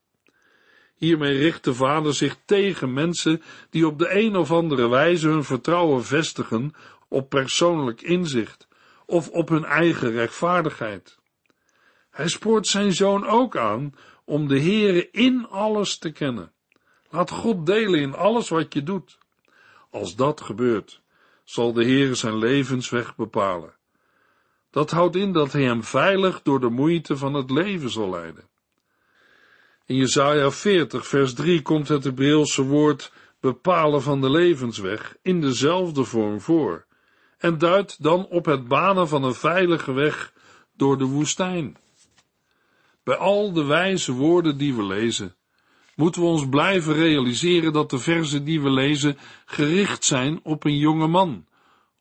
Hiermee 0.94 1.38
richt 1.38 1.64
de 1.64 1.74
Vader 1.74 2.14
zich 2.14 2.36
tegen 2.44 2.92
mensen 2.92 3.42
die 3.70 3.86
op 3.86 3.98
de 3.98 4.14
een 4.18 4.36
of 4.36 4.50
andere 4.50 4.88
wijze 4.88 5.28
hun 5.28 5.44
vertrouwen 5.44 6.04
vestigen 6.04 6.72
op 7.08 7.28
persoonlijk 7.28 8.02
inzicht 8.02 8.68
of 9.06 9.28
op 9.28 9.48
hun 9.48 9.64
eigen 9.64 10.10
rechtvaardigheid. 10.10 11.18
Hij 12.10 12.28
spoort 12.28 12.66
zijn 12.66 12.92
zoon 12.92 13.26
ook 13.26 13.56
aan 13.56 13.94
om 14.24 14.48
de 14.48 14.60
Heere 14.60 15.10
in 15.10 15.46
alles 15.48 15.98
te 15.98 16.12
kennen. 16.12 16.52
Laat 17.10 17.30
God 17.30 17.66
delen 17.66 18.00
in 18.00 18.14
alles 18.14 18.48
wat 18.48 18.74
je 18.74 18.82
doet. 18.82 19.18
Als 19.90 20.16
dat 20.16 20.40
gebeurt, 20.40 21.01
zal 21.44 21.72
de 21.72 21.84
Heere 21.84 22.14
zijn 22.14 22.38
levensweg 22.38 23.16
bepalen. 23.16 23.74
Dat 24.70 24.90
houdt 24.90 25.16
in 25.16 25.32
dat 25.32 25.52
hij 25.52 25.62
hem 25.62 25.84
veilig 25.84 26.42
door 26.42 26.60
de 26.60 26.68
moeite 26.68 27.16
van 27.16 27.34
het 27.34 27.50
leven 27.50 27.90
zal 27.90 28.10
leiden. 28.10 28.48
In 29.86 29.96
Jesaja 29.96 30.50
40 30.50 31.06
vers 31.06 31.34
3 31.34 31.62
komt 31.62 31.88
het 31.88 32.04
Hebreeuwse 32.04 32.62
woord 32.62 33.12
bepalen 33.40 34.02
van 34.02 34.20
de 34.20 34.30
levensweg 34.30 35.16
in 35.22 35.40
dezelfde 35.40 36.04
vorm 36.04 36.40
voor 36.40 36.86
en 37.38 37.58
duidt 37.58 38.02
dan 38.02 38.26
op 38.26 38.44
het 38.44 38.68
banen 38.68 39.08
van 39.08 39.24
een 39.24 39.34
veilige 39.34 39.92
weg 39.92 40.32
door 40.76 40.98
de 40.98 41.04
woestijn. 41.04 41.76
Bij 43.04 43.16
al 43.16 43.52
de 43.52 43.64
wijze 43.64 44.12
woorden 44.12 44.58
die 44.58 44.74
we 44.74 44.84
lezen, 44.84 45.34
moeten 45.94 46.22
we 46.22 46.26
ons 46.28 46.48
blijven 46.48 46.94
realiseren 46.94 47.72
dat 47.72 47.90
de 47.90 47.98
verzen 47.98 48.44
die 48.44 48.60
we 48.60 48.70
lezen 48.70 49.18
gericht 49.44 50.04
zijn 50.04 50.40
op 50.42 50.64
een 50.64 50.76
jonge 50.76 51.06
man 51.06 51.46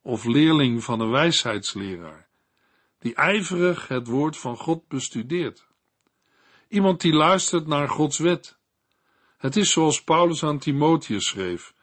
of 0.01 0.25
leerling 0.25 0.83
van 0.83 0.99
een 0.99 1.09
wijsheidsleraar, 1.09 2.27
die 2.99 3.15
ijverig 3.15 3.87
het 3.87 4.07
woord 4.07 4.37
van 4.37 4.57
God 4.57 4.87
bestudeert. 4.87 5.67
Iemand 6.67 7.01
die 7.01 7.13
luistert 7.13 7.67
naar 7.67 7.89
Gods 7.89 8.17
wet. 8.17 8.57
Het 9.37 9.55
is 9.55 9.71
zoals 9.71 10.03
Paulus 10.03 10.43
aan 10.43 10.59
Timotheus 10.59 11.25
schreef: 11.25 11.73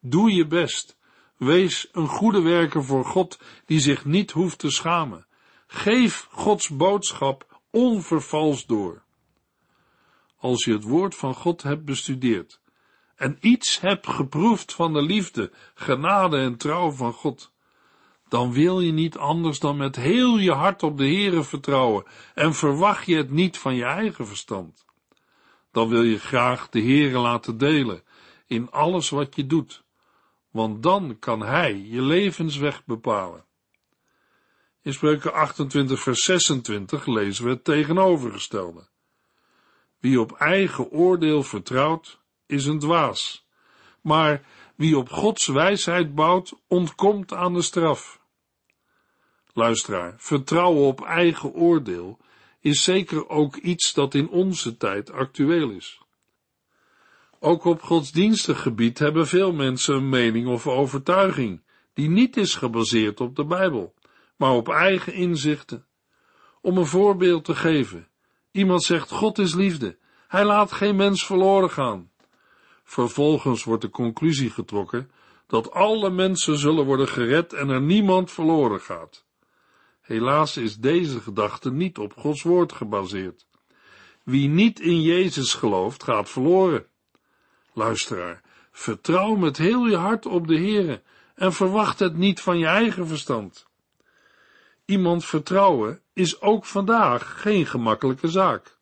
Doe 0.00 0.30
je 0.30 0.46
best. 0.46 0.96
Wees 1.36 1.88
een 1.92 2.08
goede 2.08 2.40
werker 2.40 2.84
voor 2.84 3.04
God 3.04 3.38
die 3.64 3.80
zich 3.80 4.04
niet 4.04 4.30
hoeft 4.30 4.58
te 4.58 4.70
schamen. 4.70 5.26
Geef 5.66 6.28
Gods 6.30 6.68
boodschap 6.68 7.60
onvervals 7.70 8.66
door. 8.66 9.05
Als 10.46 10.64
je 10.64 10.72
het 10.72 10.82
woord 10.82 11.14
van 11.14 11.34
God 11.34 11.62
hebt 11.62 11.84
bestudeerd 11.84 12.60
en 13.16 13.36
iets 13.40 13.80
hebt 13.80 14.06
geproefd 14.06 14.72
van 14.72 14.92
de 14.92 15.02
liefde, 15.02 15.52
genade 15.74 16.36
en 16.36 16.56
trouw 16.56 16.90
van 16.90 17.12
God, 17.12 17.52
dan 18.28 18.52
wil 18.52 18.80
je 18.80 18.92
niet 18.92 19.16
anders 19.16 19.58
dan 19.58 19.76
met 19.76 19.96
heel 19.96 20.38
je 20.38 20.52
hart 20.52 20.82
op 20.82 20.98
de 20.98 21.04
Heere 21.04 21.44
vertrouwen 21.44 22.04
en 22.34 22.54
verwacht 22.54 23.06
je 23.06 23.16
het 23.16 23.30
niet 23.30 23.58
van 23.58 23.74
je 23.74 23.84
eigen 23.84 24.26
verstand. 24.26 24.84
Dan 25.72 25.88
wil 25.88 26.02
je 26.02 26.18
graag 26.18 26.68
de 26.68 26.80
Heere 26.80 27.18
laten 27.18 27.58
delen 27.58 28.02
in 28.46 28.70
alles 28.70 29.10
wat 29.10 29.36
je 29.36 29.46
doet, 29.46 29.84
want 30.50 30.82
dan 30.82 31.18
kan 31.18 31.42
Hij 31.42 31.76
je 31.76 32.02
levensweg 32.02 32.84
bepalen. 32.84 33.44
In 34.82 34.92
Spreuken 34.92 35.32
28 35.32 36.00
vers 36.00 36.24
26 36.24 37.06
lezen 37.06 37.44
we 37.44 37.50
het 37.50 37.64
tegenovergestelde. 37.64 38.88
Wie 40.06 40.20
op 40.20 40.32
eigen 40.32 40.90
oordeel 40.90 41.42
vertrouwt, 41.42 42.20
is 42.46 42.66
een 42.66 42.78
dwaas, 42.78 43.46
maar 44.00 44.46
wie 44.76 44.98
op 44.98 45.08
Gods 45.08 45.46
wijsheid 45.46 46.14
bouwt, 46.14 46.54
ontkomt 46.66 47.32
aan 47.32 47.54
de 47.54 47.62
straf. 47.62 48.20
Luisteraar, 49.52 50.14
vertrouwen 50.18 50.86
op 50.86 51.04
eigen 51.04 51.52
oordeel 51.52 52.18
is 52.60 52.82
zeker 52.82 53.28
ook 53.28 53.56
iets 53.56 53.94
dat 53.94 54.14
in 54.14 54.28
onze 54.28 54.76
tijd 54.76 55.12
actueel 55.12 55.70
is. 55.70 56.00
Ook 57.38 57.64
op 57.64 57.82
godsdienstig 57.82 58.62
gebied 58.62 58.98
hebben 58.98 59.26
veel 59.26 59.52
mensen 59.52 59.94
een 59.94 60.08
mening 60.08 60.46
of 60.46 60.66
overtuiging 60.66 61.62
die 61.94 62.08
niet 62.08 62.36
is 62.36 62.54
gebaseerd 62.54 63.20
op 63.20 63.36
de 63.36 63.44
Bijbel, 63.44 63.94
maar 64.36 64.52
op 64.52 64.68
eigen 64.68 65.12
inzichten. 65.12 65.86
Om 66.60 66.78
een 66.78 66.86
voorbeeld 66.86 67.44
te 67.44 67.54
geven, 67.54 68.08
iemand 68.56 68.82
zegt 68.82 69.10
God 69.10 69.38
is 69.38 69.54
liefde, 69.54 69.98
hij 70.28 70.44
laat 70.44 70.72
geen 70.72 70.96
mens 70.96 71.26
verloren 71.26 71.70
gaan. 71.70 72.10
Vervolgens 72.84 73.64
wordt 73.64 73.82
de 73.82 73.90
conclusie 73.90 74.50
getrokken 74.50 75.10
dat 75.46 75.70
alle 75.70 76.10
mensen 76.10 76.58
zullen 76.58 76.84
worden 76.84 77.08
gered 77.08 77.52
en 77.52 77.68
er 77.68 77.80
niemand 77.80 78.30
verloren 78.30 78.80
gaat. 78.80 79.24
Helaas 80.00 80.56
is 80.56 80.76
deze 80.76 81.20
gedachte 81.20 81.72
niet 81.72 81.98
op 81.98 82.12
Gods 82.16 82.42
woord 82.42 82.72
gebaseerd. 82.72 83.46
Wie 84.24 84.48
niet 84.48 84.80
in 84.80 85.02
Jezus 85.02 85.54
gelooft, 85.54 86.02
gaat 86.02 86.30
verloren. 86.30 86.86
Luisteraar, 87.72 88.42
vertrouw 88.72 89.34
met 89.34 89.56
heel 89.56 89.86
je 89.86 89.96
hart 89.96 90.26
op 90.26 90.46
de 90.46 90.56
Heere 90.56 91.02
en 91.34 91.52
verwacht 91.52 91.98
het 91.98 92.16
niet 92.16 92.40
van 92.40 92.58
je 92.58 92.66
eigen 92.66 93.06
verstand. 93.06 93.66
Iemand 94.86 95.24
vertrouwen 95.24 96.00
is 96.12 96.40
ook 96.40 96.64
vandaag 96.64 97.40
geen 97.40 97.66
gemakkelijke 97.66 98.28
zaak. 98.28 98.76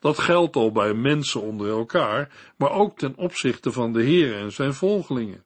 Dat 0.00 0.18
geldt 0.18 0.56
al 0.56 0.72
bij 0.72 0.94
mensen 0.94 1.40
onder 1.40 1.68
elkaar, 1.70 2.52
maar 2.56 2.70
ook 2.70 2.98
ten 2.98 3.16
opzichte 3.16 3.72
van 3.72 3.92
de 3.92 4.02
Heer 4.02 4.36
en 4.36 4.52
zijn 4.52 4.74
volgelingen. 4.74 5.44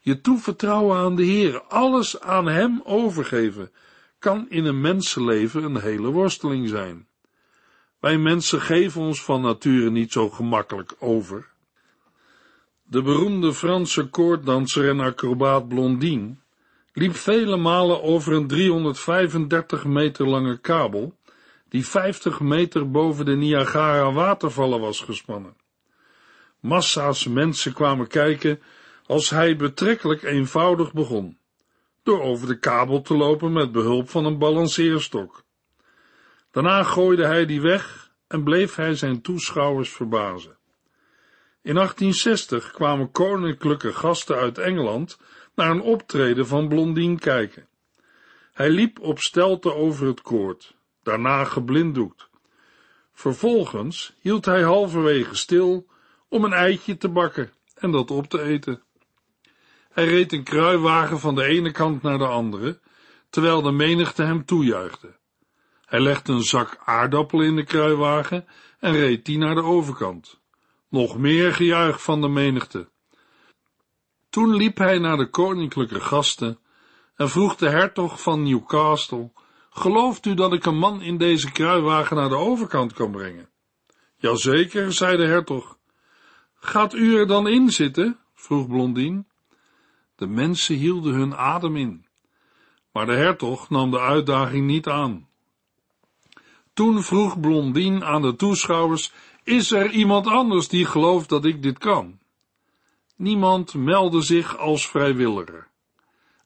Je 0.00 0.20
toevertrouwen 0.20 0.96
aan 0.96 1.16
de 1.16 1.22
Heer, 1.22 1.62
alles 1.62 2.20
aan 2.20 2.46
Hem 2.46 2.80
overgeven, 2.84 3.72
kan 4.18 4.46
in 4.48 4.64
een 4.64 4.80
mensenleven 4.80 5.64
een 5.64 5.80
hele 5.80 6.10
worsteling 6.10 6.68
zijn. 6.68 7.08
Wij 8.00 8.18
mensen 8.18 8.60
geven 8.60 9.00
ons 9.00 9.24
van 9.24 9.40
nature 9.40 9.90
niet 9.90 10.12
zo 10.12 10.28
gemakkelijk 10.28 10.96
over. 10.98 11.48
De 12.82 13.02
beroemde 13.02 13.52
Franse 13.54 14.08
koorddanser 14.08 14.88
en 14.88 15.00
acrobaat 15.00 15.68
Blondine 15.68 16.36
liep 17.00 17.16
vele 17.16 17.56
malen 17.56 18.02
over 18.02 18.32
een 18.32 18.46
335 18.46 19.84
meter 19.84 20.28
lange 20.28 20.58
kabel, 20.58 21.18
die 21.68 21.86
50 21.86 22.40
meter 22.40 22.90
boven 22.90 23.24
de 23.24 23.36
Niagara 23.36 24.12
watervallen 24.12 24.80
was 24.80 25.00
gespannen. 25.00 25.56
Massa's 26.60 27.26
mensen 27.26 27.72
kwamen 27.72 28.06
kijken 28.06 28.60
als 29.06 29.30
hij 29.30 29.56
betrekkelijk 29.56 30.22
eenvoudig 30.22 30.92
begon, 30.92 31.38
door 32.02 32.22
over 32.22 32.46
de 32.46 32.58
kabel 32.58 33.02
te 33.02 33.16
lopen 33.16 33.52
met 33.52 33.72
behulp 33.72 34.10
van 34.10 34.24
een 34.24 34.38
balanceerstok. 34.38 35.44
Daarna 36.50 36.82
gooide 36.82 37.26
hij 37.26 37.46
die 37.46 37.60
weg 37.60 38.10
en 38.26 38.44
bleef 38.44 38.74
hij 38.74 38.94
zijn 38.94 39.22
toeschouwers 39.22 39.90
verbazen. 39.90 40.56
In 41.62 41.74
1860 41.74 42.70
kwamen 42.70 43.10
koninklijke 43.10 43.92
gasten 43.92 44.36
uit 44.36 44.58
Engeland 44.58 45.18
naar 45.60 45.70
een 45.70 45.80
optreden 45.80 46.46
van 46.46 46.68
Blondien 46.68 47.18
kijken. 47.18 47.68
Hij 48.52 48.70
liep 48.70 49.00
op 49.00 49.18
stelte 49.18 49.74
over 49.74 50.06
het 50.06 50.20
koord, 50.20 50.76
daarna 51.02 51.44
geblinddoekt. 51.44 52.28
Vervolgens 53.12 54.16
hield 54.20 54.44
hij 54.44 54.62
halverwege 54.62 55.34
stil 55.34 55.86
om 56.28 56.44
een 56.44 56.52
eitje 56.52 56.96
te 56.96 57.08
bakken 57.08 57.52
en 57.74 57.90
dat 57.90 58.10
op 58.10 58.28
te 58.28 58.42
eten. 58.42 58.82
Hij 59.90 60.04
reed 60.04 60.32
een 60.32 60.44
kruiwagen 60.44 61.20
van 61.20 61.34
de 61.34 61.44
ene 61.44 61.72
kant 61.72 62.02
naar 62.02 62.18
de 62.18 62.26
andere, 62.26 62.80
terwijl 63.30 63.62
de 63.62 63.72
menigte 63.72 64.22
hem 64.22 64.44
toejuichte. 64.44 65.16
Hij 65.84 66.00
legde 66.00 66.32
een 66.32 66.42
zak 66.42 66.78
aardappelen 66.84 67.46
in 67.46 67.56
de 67.56 67.64
kruiwagen 67.64 68.46
en 68.78 68.92
reed 68.92 69.24
die 69.24 69.38
naar 69.38 69.54
de 69.54 69.62
overkant. 69.62 70.40
Nog 70.88 71.18
meer 71.18 71.54
gejuich 71.54 72.02
van 72.02 72.20
de 72.20 72.28
menigte. 72.28 72.89
Toen 74.30 74.54
liep 74.54 74.78
hij 74.78 74.98
naar 74.98 75.16
de 75.16 75.30
koninklijke 75.30 76.00
gasten 76.00 76.58
en 77.14 77.30
vroeg 77.30 77.56
de 77.56 77.68
hertog 77.68 78.22
van 78.22 78.42
Newcastle, 78.42 79.32
gelooft 79.70 80.26
u 80.26 80.34
dat 80.34 80.52
ik 80.52 80.66
een 80.66 80.78
man 80.78 81.02
in 81.02 81.18
deze 81.18 81.52
kruiwagen 81.52 82.16
naar 82.16 82.28
de 82.28 82.36
overkant 82.36 82.92
kan 82.92 83.10
brengen? 83.10 83.48
Jazeker, 84.16 84.92
zei 84.92 85.16
de 85.16 85.26
hertog. 85.26 85.78
Gaat 86.54 86.94
u 86.94 87.16
er 87.16 87.26
dan 87.26 87.48
in 87.48 87.70
zitten? 87.70 88.18
vroeg 88.34 88.66
Blondien. 88.66 89.26
De 90.16 90.26
mensen 90.26 90.76
hielden 90.76 91.14
hun 91.14 91.36
adem 91.36 91.76
in, 91.76 92.06
maar 92.92 93.06
de 93.06 93.16
hertog 93.16 93.70
nam 93.70 93.90
de 93.90 94.00
uitdaging 94.00 94.66
niet 94.66 94.86
aan. 94.86 95.28
Toen 96.72 97.02
vroeg 97.02 97.40
Blondien 97.40 98.04
aan 98.04 98.22
de 98.22 98.36
toeschouwers, 98.36 99.12
is 99.44 99.70
er 99.70 99.90
iemand 99.90 100.26
anders 100.26 100.68
die 100.68 100.86
gelooft 100.86 101.28
dat 101.28 101.44
ik 101.44 101.62
dit 101.62 101.78
kan? 101.78 102.19
Niemand 103.20 103.74
meldde 103.74 104.22
zich 104.22 104.56
als 104.58 104.88
vrijwilliger. 104.88 105.70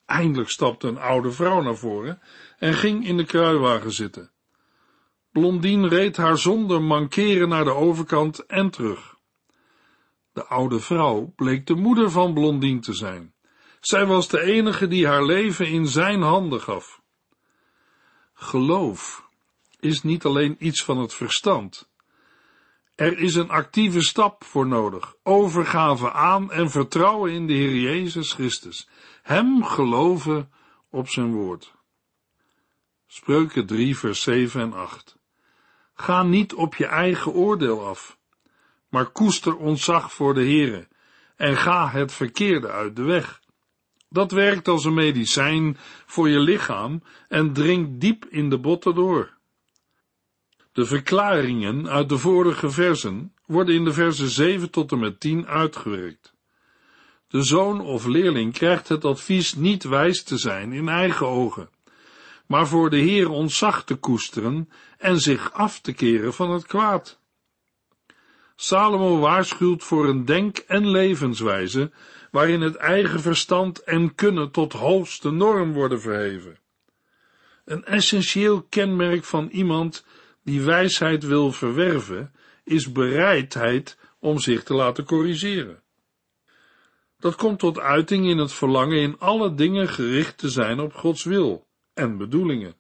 Eindelijk 0.07 0.50
stapte 0.50 0.88
een 0.88 0.99
oude 0.99 1.33
vrouw 1.33 1.62
naar 1.62 1.76
voren 1.76 2.21
en 2.59 2.75
ging 2.75 3.07
in 3.07 3.16
de 3.16 3.25
kruiwagen 3.25 3.93
zitten. 3.93 4.31
Blondien 5.33 5.88
reed 5.88 6.16
haar 6.16 6.38
zonder 6.38 6.83
mankeren 6.83 7.49
naar 7.49 7.64
de 7.64 7.75
overkant 7.75 8.47
en 8.47 8.71
terug. 8.71 9.16
De 10.33 10.45
oude 10.47 10.81
vrouw 10.81 11.33
bleek 11.37 11.66
de 11.66 11.75
moeder 11.75 12.11
van 12.11 12.35
Blondien 12.35 12.81
te 12.81 12.93
zijn. 12.93 13.35
Zij 13.81 14.07
was 14.07 14.28
de 14.28 14.40
enige 14.40 14.88
die 14.88 15.07
haar 15.07 15.25
leven 15.25 15.69
in 15.69 15.87
zijn 15.87 16.23
handen 16.23 16.61
gaf. 16.61 17.02
Geloof 18.33 19.28
is 19.81 20.02
niet 20.02 20.25
alleen 20.25 20.57
iets 20.59 20.85
van 20.85 20.99
het 20.99 21.14
verstand. 21.14 21.90
Er 22.94 23.18
is 23.18 23.34
een 23.34 23.50
actieve 23.50 24.02
stap 24.02 24.44
voor 24.44 24.66
nodig, 24.66 25.14
overgave 25.22 26.12
aan 26.12 26.52
en 26.52 26.70
vertrouwen 26.70 27.32
in 27.32 27.46
de 27.46 27.52
Heer 27.52 27.74
Jezus 27.74 28.32
Christus, 28.32 28.88
Hem 29.22 29.64
geloven 29.64 30.52
op 30.90 31.08
zijn 31.08 31.32
woord. 31.32 31.74
Spreuken 33.06 33.66
3 33.66 33.98
vers 33.98 34.22
7 34.22 34.60
en 34.60 34.72
8 34.72 35.16
Ga 35.94 36.22
niet 36.22 36.54
op 36.54 36.74
je 36.74 36.86
eigen 36.86 37.32
oordeel 37.32 37.86
af, 37.86 38.18
maar 38.88 39.06
koester 39.06 39.56
ontzag 39.56 40.12
voor 40.12 40.34
de 40.34 40.44
Heere 40.44 40.88
en 41.36 41.56
ga 41.56 41.88
het 41.88 42.12
verkeerde 42.12 42.70
uit 42.70 42.96
de 42.96 43.02
weg. 43.02 43.40
Dat 44.08 44.32
werkt 44.32 44.68
als 44.68 44.84
een 44.84 44.94
medicijn 44.94 45.76
voor 46.06 46.28
je 46.28 46.38
lichaam 46.38 47.02
en 47.28 47.52
dringt 47.52 48.00
diep 48.00 48.24
in 48.24 48.50
de 48.50 48.58
botten 48.58 48.94
door. 48.94 49.36
De 50.75 50.85
verklaringen 50.85 51.88
uit 51.88 52.09
de 52.09 52.19
vorige 52.19 52.71
versen 52.71 53.35
worden 53.47 53.75
in 53.75 53.85
de 53.85 53.93
versen 53.93 54.28
7 54.28 54.71
tot 54.71 54.93
en 54.93 54.99
met 54.99 55.21
10 55.21 55.47
uitgewerkt. 55.47 56.35
De 57.28 57.43
zoon 57.43 57.81
of 57.81 58.07
leerling 58.07 58.52
krijgt 58.52 58.88
het 58.88 59.04
advies 59.04 59.54
niet 59.54 59.85
wijs 59.85 60.23
te 60.23 60.38
zijn 60.38 60.73
in 60.73 60.88
eigen 60.88 61.26
ogen, 61.26 61.69
maar 62.47 62.66
voor 62.66 62.90
de 62.90 62.97
Heer 62.97 63.31
ontzag 63.31 63.85
te 63.85 63.95
koesteren 63.95 64.69
en 64.99 65.21
zich 65.21 65.52
af 65.52 65.81
te 65.81 65.93
keren 65.93 66.35
van 66.35 66.50
het 66.50 66.66
kwaad. 66.66 67.21
Salomo 68.57 69.19
waarschuwt 69.19 69.85
voor 69.85 70.09
een 70.09 70.25
denk- 70.25 70.59
en 70.59 70.88
levenswijze 70.88 71.90
waarin 72.31 72.61
het 72.61 72.76
eigen 72.76 73.21
verstand 73.21 73.78
en 73.83 74.14
kunnen 74.14 74.50
tot 74.50 74.73
hoogste 74.73 75.31
norm 75.31 75.73
worden 75.73 76.00
verheven. 76.00 76.59
Een 77.64 77.85
essentieel 77.85 78.62
kenmerk 78.62 79.25
van 79.25 79.49
iemand 79.49 80.04
die 80.44 80.62
wijsheid 80.62 81.24
wil 81.24 81.52
verwerven, 81.52 82.32
is 82.64 82.92
bereidheid 82.92 83.99
om 84.19 84.38
zich 84.38 84.62
te 84.62 84.75
laten 84.75 85.04
corrigeren. 85.04 85.82
Dat 87.19 87.36
komt 87.36 87.58
tot 87.58 87.78
uiting 87.78 88.26
in 88.26 88.38
het 88.38 88.52
verlangen 88.52 88.99
in 88.99 89.19
alle 89.19 89.54
dingen 89.54 89.88
gericht 89.88 90.38
te 90.38 90.49
zijn 90.49 90.80
op 90.80 90.95
Gods 90.95 91.25
wil 91.25 91.66
en 91.95 92.16
bedoelingen. 92.16 92.75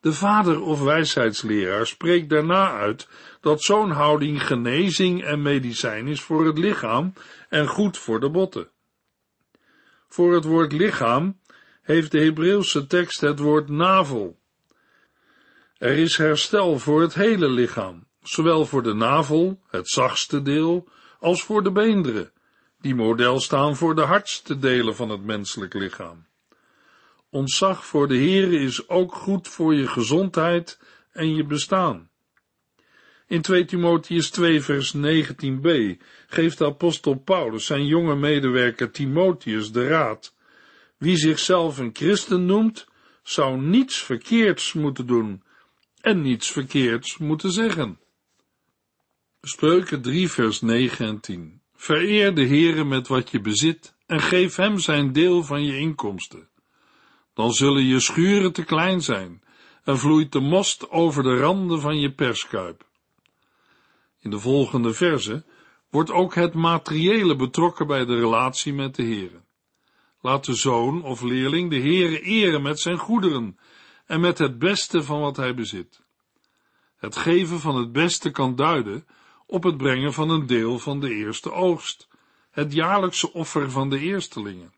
De 0.00 0.12
vader 0.12 0.62
of 0.62 0.82
wijsheidsleraar 0.82 1.86
spreekt 1.86 2.28
daarna 2.28 2.72
uit 2.72 3.08
dat 3.40 3.62
zo'n 3.62 3.90
houding 3.90 4.46
genezing 4.46 5.24
en 5.24 5.42
medicijn 5.42 6.06
is 6.06 6.20
voor 6.20 6.46
het 6.46 6.58
lichaam 6.58 7.12
en 7.48 7.66
goed 7.66 7.98
voor 7.98 8.20
de 8.20 8.30
botten. 8.30 8.70
Voor 10.08 10.34
het 10.34 10.44
woord 10.44 10.72
lichaam 10.72 11.40
heeft 11.82 12.12
de 12.12 12.20
Hebreeuwse 12.20 12.86
tekst 12.86 13.20
het 13.20 13.38
woord 13.38 13.68
navel. 13.68 14.39
Er 15.80 15.98
is 15.98 16.16
herstel 16.16 16.78
voor 16.78 17.00
het 17.00 17.14
hele 17.14 17.48
lichaam, 17.48 18.06
zowel 18.22 18.66
voor 18.66 18.82
de 18.82 18.94
navel, 18.94 19.60
het 19.68 19.88
zachtste 19.88 20.42
deel, 20.42 20.88
als 21.18 21.42
voor 21.42 21.62
de 21.62 21.72
beenderen, 21.72 22.32
die 22.80 22.94
model 22.94 23.40
staan 23.40 23.76
voor 23.76 23.94
de 23.94 24.02
hardste 24.02 24.58
delen 24.58 24.96
van 24.96 25.10
het 25.10 25.24
menselijk 25.24 25.74
lichaam. 25.74 26.26
Ontzag 27.30 27.86
voor 27.86 28.08
de 28.08 28.16
Heere 28.16 28.58
is 28.58 28.88
ook 28.88 29.14
goed 29.14 29.48
voor 29.48 29.74
je 29.74 29.86
gezondheid 29.86 30.78
en 31.12 31.34
je 31.34 31.44
bestaan. 31.44 32.10
In 33.26 33.42
2 33.42 33.64
Timotheus 33.64 34.30
2 34.30 34.62
vers 34.62 34.96
19b 34.96 35.96
geeft 36.26 36.58
de 36.58 36.64
apostel 36.64 37.14
Paulus 37.14 37.66
zijn 37.66 37.86
jonge 37.86 38.16
medewerker 38.16 38.90
Timotheus 38.90 39.72
de 39.72 39.86
raad. 39.86 40.34
Wie 40.96 41.16
zichzelf 41.16 41.78
een 41.78 41.90
christen 41.92 42.46
noemt, 42.46 42.86
zou 43.22 43.60
niets 43.60 44.02
verkeerds 44.02 44.72
moeten 44.72 45.06
doen 45.06 45.42
en 46.00 46.22
niets 46.22 46.50
verkeerds 46.50 47.18
moeten 47.18 47.52
zeggen. 47.52 47.98
Spreuken 49.42 50.02
3 50.02 50.30
vers 50.30 50.60
9 50.60 51.06
en 51.06 51.20
10 51.20 51.60
Vereer 51.74 52.34
de 52.34 52.46
Heere 52.46 52.84
met 52.84 53.08
wat 53.08 53.30
je 53.30 53.40
bezit 53.40 53.94
en 54.06 54.20
geef 54.20 54.56
hem 54.56 54.78
zijn 54.78 55.12
deel 55.12 55.42
van 55.42 55.64
je 55.64 55.78
inkomsten. 55.78 56.48
Dan 57.34 57.52
zullen 57.52 57.84
je 57.84 58.00
schuren 58.00 58.52
te 58.52 58.64
klein 58.64 59.00
zijn 59.00 59.42
en 59.84 59.98
vloeit 59.98 60.32
de 60.32 60.40
most 60.40 60.90
over 60.90 61.22
de 61.22 61.36
randen 61.36 61.80
van 61.80 62.00
je 62.00 62.12
perskuip. 62.12 62.86
In 64.20 64.30
de 64.30 64.38
volgende 64.38 64.94
verse 64.94 65.44
wordt 65.90 66.10
ook 66.10 66.34
het 66.34 66.54
materiële 66.54 67.36
betrokken 67.36 67.86
bij 67.86 68.04
de 68.04 68.14
relatie 68.14 68.72
met 68.72 68.94
de 68.94 69.02
Heere. 69.02 69.40
Laat 70.20 70.44
de 70.44 70.54
zoon 70.54 71.02
of 71.02 71.22
leerling 71.22 71.70
de 71.70 71.80
Heere 71.80 72.20
eren 72.20 72.62
met 72.62 72.80
zijn 72.80 72.98
goederen 72.98 73.58
en 74.10 74.20
met 74.20 74.38
het 74.38 74.58
beste 74.58 75.02
van 75.02 75.20
wat 75.20 75.36
hij 75.36 75.54
bezit. 75.54 76.02
Het 76.96 77.16
geven 77.16 77.60
van 77.60 77.76
het 77.76 77.92
beste 77.92 78.30
kan 78.30 78.56
duiden 78.56 79.06
op 79.46 79.62
het 79.62 79.76
brengen 79.76 80.12
van 80.12 80.30
een 80.30 80.46
deel 80.46 80.78
van 80.78 81.00
de 81.00 81.14
eerste 81.14 81.52
oogst, 81.52 82.08
het 82.50 82.72
jaarlijkse 82.72 83.32
offer 83.32 83.70
van 83.70 83.90
de 83.90 83.98
eerstelingen. 83.98 84.72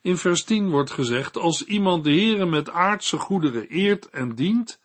In 0.00 0.16
vers 0.16 0.44
10 0.44 0.70
wordt 0.70 0.90
gezegd, 0.90 1.36
als 1.36 1.64
iemand 1.64 2.04
de 2.04 2.10
Heere 2.10 2.46
met 2.46 2.70
aardse 2.70 3.18
goederen 3.18 3.68
eert 3.68 4.10
en 4.10 4.34
dient, 4.34 4.80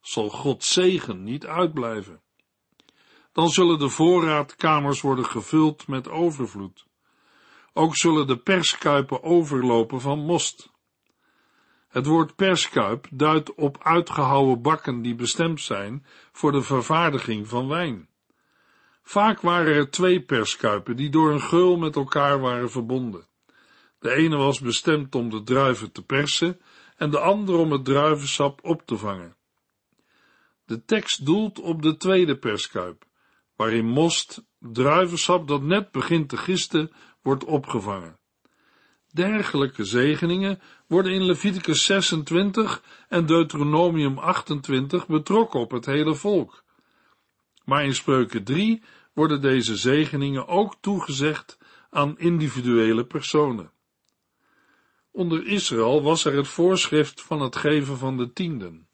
zal 0.00 0.28
Gods 0.28 0.72
zegen 0.72 1.24
niet 1.24 1.46
uitblijven. 1.46 2.20
Dan 3.32 3.50
zullen 3.50 3.78
de 3.78 3.88
voorraadkamers 3.88 5.00
worden 5.00 5.26
gevuld 5.26 5.86
met 5.86 6.08
overvloed. 6.08 6.86
Ook 7.72 7.96
zullen 7.96 8.26
de 8.26 8.38
perskuipen 8.38 9.22
overlopen 9.22 10.00
van 10.00 10.18
most. 10.18 10.71
Het 11.92 12.06
woord 12.06 12.36
perskuip 12.36 13.06
duidt 13.10 13.54
op 13.54 13.78
uitgehouwen 13.82 14.62
bakken 14.62 15.02
die 15.02 15.14
bestemd 15.14 15.60
zijn 15.60 16.06
voor 16.32 16.52
de 16.52 16.62
vervaardiging 16.62 17.48
van 17.48 17.68
wijn. 17.68 18.08
Vaak 19.02 19.40
waren 19.40 19.74
er 19.74 19.90
twee 19.90 20.22
perskuipen 20.22 20.96
die 20.96 21.10
door 21.10 21.32
een 21.32 21.40
geul 21.40 21.76
met 21.76 21.96
elkaar 21.96 22.40
waren 22.40 22.70
verbonden. 22.70 23.26
De 23.98 24.10
ene 24.10 24.36
was 24.36 24.60
bestemd 24.60 25.14
om 25.14 25.30
de 25.30 25.42
druiven 25.42 25.92
te 25.92 26.04
persen 26.04 26.60
en 26.96 27.10
de 27.10 27.18
andere 27.18 27.58
om 27.58 27.72
het 27.72 27.84
druivensap 27.84 28.60
op 28.62 28.86
te 28.86 28.96
vangen. 28.96 29.36
De 30.64 30.84
tekst 30.84 31.26
doelt 31.26 31.60
op 31.60 31.82
de 31.82 31.96
tweede 31.96 32.38
perskuip, 32.38 33.04
waarin 33.56 33.86
most, 33.86 34.44
druivensap 34.58 35.48
dat 35.48 35.62
net 35.62 35.90
begint 35.90 36.28
te 36.28 36.36
gisten, 36.36 36.92
wordt 37.22 37.44
opgevangen. 37.44 38.20
Dergelijke 39.12 39.84
zegeningen 39.84 40.60
worden 40.92 41.12
in 41.12 41.24
Leviticus 41.24 41.84
26 41.84 42.82
en 43.08 43.26
Deuteronomium 43.26 44.18
28 44.18 45.06
betrokken 45.06 45.60
op 45.60 45.70
het 45.70 45.86
hele 45.86 46.14
volk. 46.14 46.64
Maar 47.64 47.84
in 47.84 47.94
Spreuken 47.94 48.44
3 48.44 48.82
worden 49.12 49.40
deze 49.40 49.76
zegeningen 49.76 50.48
ook 50.48 50.76
toegezegd 50.80 51.58
aan 51.90 52.18
individuele 52.18 53.04
personen. 53.04 53.70
Onder 55.10 55.46
Israël 55.46 56.02
was 56.02 56.24
er 56.24 56.36
het 56.36 56.48
voorschrift 56.48 57.22
van 57.22 57.40
het 57.40 57.56
geven 57.56 57.98
van 57.98 58.16
de 58.16 58.32
tienden. 58.32 58.88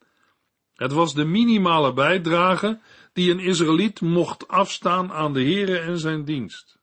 Het 0.74 0.92
was 0.92 1.14
de 1.14 1.24
minimale 1.24 1.92
bijdrage 1.92 2.80
die 3.12 3.30
een 3.30 3.40
Israëliet 3.40 4.00
mocht 4.00 4.48
afstaan 4.48 5.12
aan 5.12 5.32
de 5.32 5.44
Here 5.44 5.78
en 5.78 5.98
zijn 5.98 6.24
dienst. 6.24 6.78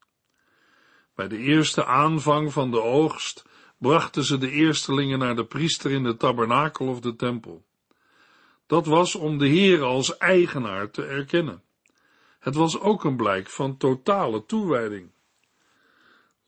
Bij 1.13 1.28
de 1.28 1.38
eerste 1.38 1.86
aanvang 1.86 2.54
van 2.54 2.71
de 2.71 2.82
oogst 2.82 3.44
brachten 3.77 4.23
ze 4.23 4.38
de 4.38 4.51
eerstelingen 4.51 5.19
naar 5.19 5.35
de 5.35 5.45
priester 5.45 5.91
in 5.91 6.03
de 6.03 6.17
tabernakel 6.17 6.88
of 6.88 6.99
de 6.99 7.15
tempel. 7.15 7.65
Dat 8.67 8.85
was 8.85 9.15
om 9.15 9.38
de 9.38 9.47
Heer 9.47 9.81
als 9.81 10.17
eigenaar 10.17 10.91
te 10.91 11.05
erkennen. 11.05 11.63
Het 12.39 12.55
was 12.55 12.79
ook 12.79 13.03
een 13.03 13.15
blijk 13.15 13.49
van 13.49 13.77
totale 13.77 14.45
toewijding. 14.45 15.11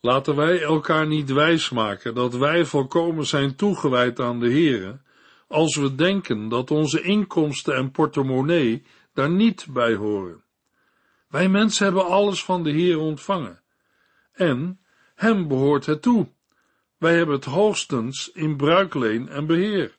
Laten 0.00 0.36
wij 0.36 0.62
elkaar 0.62 1.06
niet 1.06 1.32
wijsmaken 1.32 2.14
dat 2.14 2.34
wij 2.34 2.64
volkomen 2.64 3.26
zijn 3.26 3.56
toegewijd 3.56 4.20
aan 4.20 4.40
de 4.40 4.50
Heere, 4.50 5.00
als 5.48 5.76
we 5.76 5.94
denken 5.94 6.48
dat 6.48 6.70
onze 6.70 7.02
inkomsten 7.02 7.74
en 7.74 7.90
portemonnee 7.90 8.82
daar 9.12 9.30
niet 9.30 9.66
bij 9.70 9.94
horen. 9.94 10.44
Wij 11.28 11.48
mensen 11.48 11.84
hebben 11.84 12.06
alles 12.06 12.44
van 12.44 12.62
de 12.62 12.70
Heer 12.70 12.98
ontvangen. 12.98 13.62
En 14.32 14.80
hem 15.14 15.48
behoort 15.48 15.86
het 15.86 16.02
toe. 16.02 16.28
Wij 16.98 17.16
hebben 17.16 17.34
het 17.34 17.44
hoogstens 17.44 18.30
in 18.32 18.56
bruikleen 18.56 19.28
en 19.28 19.46
beheer. 19.46 19.96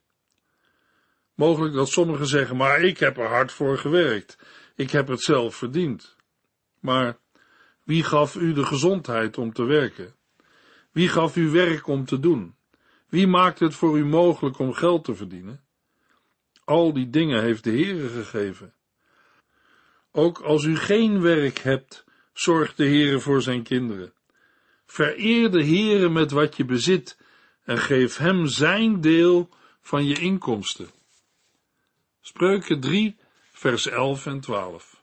Mogelijk 1.34 1.74
dat 1.74 1.90
sommigen 1.90 2.28
zeggen, 2.28 2.58
maar 2.58 2.82
ik 2.82 2.98
heb 2.98 3.18
er 3.18 3.28
hard 3.28 3.52
voor 3.52 3.78
gewerkt. 3.78 4.38
Ik 4.76 4.92
heb 4.92 5.08
het 5.08 5.22
zelf 5.22 5.56
verdiend. 5.56 6.16
Maar 6.80 7.18
wie 7.84 8.04
gaf 8.04 8.36
u 8.36 8.54
de 8.54 8.66
gezondheid 8.66 9.38
om 9.38 9.54
te 9.54 9.64
werken? 9.64 10.16
Wie 10.92 11.10
gaf 11.10 11.36
u 11.36 11.50
werk 11.50 11.88
om 11.88 12.06
te 12.06 12.20
doen? 12.20 12.56
Wie 13.10 13.28
maakt 13.28 13.60
het 13.60 13.76
voor 13.76 13.98
u 13.98 14.06
mogelijk 14.06 14.60
om 14.60 14.74
geld 14.74 15.04
te 15.04 15.16
verdienen? 15.16 15.64
Al 16.64 16.94
die 16.94 17.10
dingen 17.10 17.44
heeft 17.44 17.64
de 17.64 17.72
Heere 17.72 18.10
gegeven. 18.10 18.74
Ook 20.12 20.40
als 20.40 20.64
u 20.64 20.78
geen 20.78 21.22
werk 21.22 21.58
hebt, 21.58 22.04
zorgt 22.34 22.78
de 22.78 22.86
Heere 22.86 23.20
voor 23.20 23.42
zijn 23.42 23.64
kinderen. 23.64 24.14
Vereer 24.92 25.52
de 25.52 25.66
Heere 25.66 26.10
met 26.10 26.32
wat 26.32 26.58
je 26.58 26.66
bezit 26.66 27.18
en 27.64 27.78
geef 27.78 28.18
hem 28.18 28.48
zijn 28.48 29.02
deel 29.02 29.50
van 29.82 30.06
je 30.06 30.20
inkomsten. 30.20 30.90
Spreuken 32.22 32.80
3, 32.80 33.18
vers 33.52 33.88
11 33.88 34.26
en 34.26 34.40
12. 34.40 35.02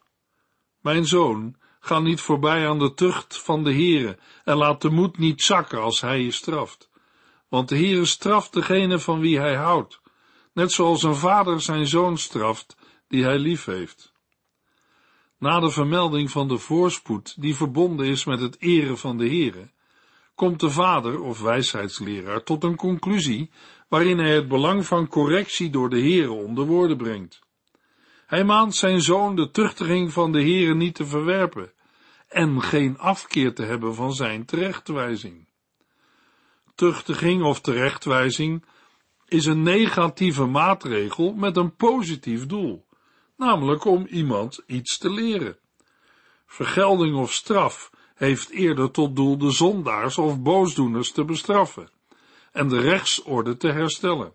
Mijn 0.81 1.07
zoon, 1.07 1.57
ga 1.81 1.99
niet 1.99 2.20
voorbij 2.20 2.68
aan 2.68 2.79
de 2.79 2.94
tucht 2.94 3.40
van 3.40 3.64
de 3.64 3.72
Heere 3.72 4.18
en 4.44 4.57
laat 4.57 4.83
de 4.83 4.90
moed 4.90 5.18
niet 5.18 5.42
zakken 5.42 5.81
als 5.81 6.01
hij 6.01 6.20
je 6.20 6.31
straft. 6.31 6.90
Want 7.49 7.68
de 7.68 7.77
Heere 7.77 8.05
straft 8.05 8.53
degene 8.53 8.99
van 8.99 9.20
wie 9.20 9.38
hij 9.38 9.55
houdt, 9.55 10.01
net 10.53 10.72
zoals 10.72 11.03
een 11.03 11.16
vader 11.16 11.61
zijn 11.61 11.87
zoon 11.87 12.18
straft 12.18 12.77
die 13.09 13.25
hij 13.25 13.38
lief 13.38 13.64
heeft. 13.64 14.12
Na 15.38 15.61
de 15.61 15.70
vermelding 15.70 16.31
van 16.31 16.49
de 16.49 16.59
voorspoed 16.59 17.42
die 17.42 17.57
verbonden 17.57 18.07
is 18.07 18.25
met 18.25 18.40
het 18.40 18.61
eren 18.61 18.99
van 18.99 19.18
de 19.18 19.27
Heere, 19.27 19.75
komt 20.37 20.61
de 20.61 20.70
vader 20.70 21.20
of 21.20 21.40
wijsheidsleraar 21.40 22.42
tot 22.42 22.64
een 22.64 22.77
conclusie 22.77 23.51
waarin 23.88 24.18
hij 24.18 24.35
het 24.35 24.49
belang 24.49 24.87
van 24.87 25.09
correctie 25.09 25.70
door 25.70 25.90
de 25.90 26.01
Heere 26.01 26.33
onder 26.33 26.66
woorden 26.66 26.96
brengt. 26.96 27.40
Hij 28.27 28.44
maant 28.44 28.75
zijn 28.75 29.01
zoon 29.01 29.37
de 29.37 29.51
tuchtiging 29.51 30.12
van 30.12 30.33
de 30.33 30.40
Heere 30.40 30.75
niet 30.75 30.94
te 30.94 31.07
verwerpen 31.07 31.72
en 32.29 32.62
geen 32.62 32.99
afkeer 32.99 33.55
te 33.55 33.62
hebben 33.62 33.94
van 33.94 34.14
zijn 34.14 34.44
terechtwijzing. 34.44 35.49
Tuchtiging 36.75 37.42
of 37.42 37.61
terechtwijzing 37.61 38.64
is 39.29 39.46
een 39.46 39.62
negatieve 39.62 40.44
maatregel 40.44 41.33
met 41.33 41.57
een 41.57 41.77
positief 41.77 42.46
doel, 42.46 42.87
namelijk 43.37 43.85
om 43.85 44.07
iemand 44.07 44.62
iets 44.66 44.99
te 44.99 45.11
leren. 45.11 45.59
Vergelding 46.46 47.16
of 47.16 47.33
straf 47.33 47.90
heeft 48.16 48.50
eerder 48.50 48.90
tot 48.90 49.16
doel 49.16 49.38
de 49.38 49.50
zondaars 49.50 50.18
of 50.18 50.40
boosdoeners 50.40 51.12
te 51.12 51.24
bestraffen 51.24 51.88
en 52.52 52.68
de 52.68 52.81
rechtsorde 52.81 53.57
te 53.57 53.68
herstellen. 53.68 54.35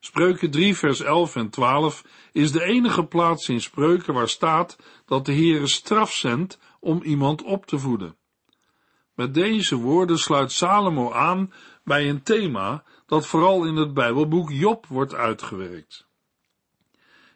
Spreuken 0.00 0.50
3 0.50 0.76
vers 0.76 1.00
11 1.00 1.36
en 1.36 1.50
12 1.50 2.04
is 2.32 2.52
de 2.52 2.62
enige 2.62 3.04
plaats 3.04 3.48
in 3.48 3.60
spreuken 3.60 4.14
waar 4.14 4.28
staat 4.28 4.76
dat 5.06 5.26
de 5.26 5.32
Heere 5.32 5.66
straf 5.66 6.12
zendt 6.12 6.58
om 6.80 7.02
iemand 7.02 7.42
op 7.42 7.66
te 7.66 7.78
voeden. 7.78 8.16
Met 9.14 9.34
deze 9.34 9.76
woorden 9.76 10.18
sluit 10.18 10.52
Salomo 10.52 11.12
aan 11.12 11.52
bij 11.84 12.08
een 12.08 12.22
thema 12.22 12.84
dat 13.06 13.26
vooral 13.26 13.64
in 13.64 13.76
het 13.76 13.94
Bijbelboek 13.94 14.50
Job 14.50 14.86
wordt 14.86 15.14
uitgewerkt. 15.14 16.08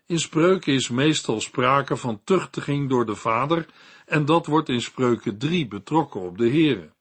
In 0.07 0.19
spreuken 0.19 0.73
is 0.73 0.89
meestal 0.89 1.41
sprake 1.41 1.97
van 1.97 2.21
tuchtiging 2.25 2.89
door 2.89 3.07
de 3.07 3.15
vader 3.15 3.67
en 4.07 4.25
dat 4.25 4.47
wordt 4.47 4.69
in 4.69 4.81
spreuken 4.81 5.39
3 5.39 5.67
betrokken 5.67 6.21
op 6.21 6.39
de 6.39 6.49
Heere. 6.49 6.93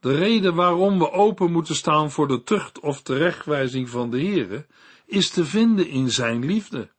De 0.00 0.14
reden 0.14 0.54
waarom 0.54 0.98
we 0.98 1.10
open 1.10 1.52
moeten 1.52 1.74
staan 1.74 2.10
voor 2.10 2.28
de 2.28 2.42
tucht 2.42 2.80
of 2.80 3.02
terechtwijzing 3.02 3.88
van 3.88 4.10
de 4.10 4.20
Heere 4.20 4.66
is 5.06 5.30
te 5.30 5.44
vinden 5.44 5.88
in 5.88 6.10
zijn 6.10 6.44
liefde. 6.44 6.90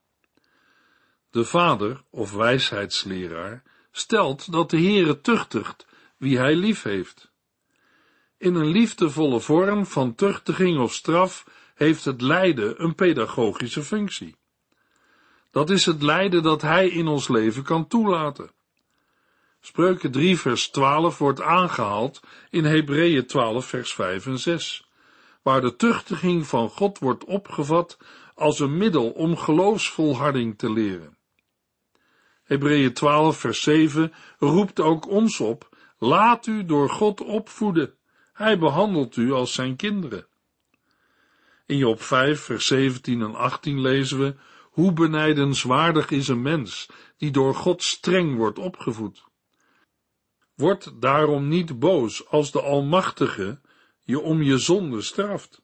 De 1.29 1.45
vader 1.45 2.03
of 2.09 2.31
wijsheidsleraar 2.31 3.63
stelt 3.91 4.51
dat 4.51 4.69
de 4.69 4.77
Heere 4.77 5.21
tuchtigt 5.21 5.85
wie 6.17 6.37
hij 6.37 6.55
lief 6.55 6.83
heeft. 6.83 7.31
In 8.37 8.55
een 8.55 8.67
liefdevolle 8.67 9.39
vorm 9.39 9.85
van 9.85 10.15
tuchtiging 10.15 10.79
of 10.79 10.93
straf 10.93 11.47
heeft 11.75 12.05
het 12.05 12.21
lijden 12.21 12.83
een 12.83 12.95
pedagogische 12.95 13.83
functie. 13.83 14.35
Dat 15.53 15.69
is 15.69 15.85
het 15.85 16.01
lijden 16.01 16.43
dat 16.43 16.61
hij 16.61 16.87
in 16.87 17.07
ons 17.07 17.27
leven 17.27 17.63
kan 17.63 17.87
toelaten. 17.87 18.51
Spreuken 19.61 20.11
3 20.11 20.39
vers 20.39 20.69
12 20.69 21.17
wordt 21.17 21.41
aangehaald 21.41 22.19
in 22.49 22.65
Hebreeën 22.65 23.25
12 23.25 23.65
vers 23.65 23.93
5 23.93 24.25
en 24.25 24.39
6, 24.39 24.89
waar 25.41 25.61
de 25.61 25.75
tuchtiging 25.75 26.47
van 26.47 26.69
God 26.69 26.99
wordt 26.99 27.25
opgevat 27.25 27.97
als 28.35 28.59
een 28.59 28.77
middel 28.77 29.09
om 29.09 29.37
geloofsvolharding 29.37 30.57
te 30.57 30.71
leren. 30.71 31.17
Hebreeën 32.43 32.93
12 32.93 33.37
vers 33.37 33.61
7 33.61 34.13
roept 34.39 34.79
ook 34.79 35.07
ons 35.07 35.39
op, 35.39 35.69
laat 35.97 36.45
u 36.45 36.65
door 36.65 36.89
God 36.89 37.21
opvoeden. 37.21 37.93
Hij 38.33 38.59
behandelt 38.59 39.15
u 39.15 39.31
als 39.31 39.53
zijn 39.53 39.75
kinderen. 39.75 40.27
In 41.65 41.77
Job 41.77 42.01
5 42.01 42.41
vers 42.41 42.67
17 42.67 43.21
en 43.21 43.35
18 43.35 43.81
lezen 43.81 44.19
we, 44.19 44.35
hoe 44.73 44.93
benijdenswaardig 44.93 46.11
is 46.11 46.27
een 46.27 46.41
mens 46.41 46.89
die 47.17 47.31
door 47.31 47.55
God 47.55 47.83
streng 47.83 48.35
wordt 48.35 48.59
opgevoed. 48.59 49.23
Word 50.55 50.93
daarom 51.01 51.47
niet 51.47 51.79
boos 51.79 52.29
als 52.29 52.51
de 52.51 52.61
Almachtige 52.61 53.61
je 53.99 54.19
om 54.19 54.41
je 54.41 54.57
zonde 54.57 55.01
straft, 55.01 55.61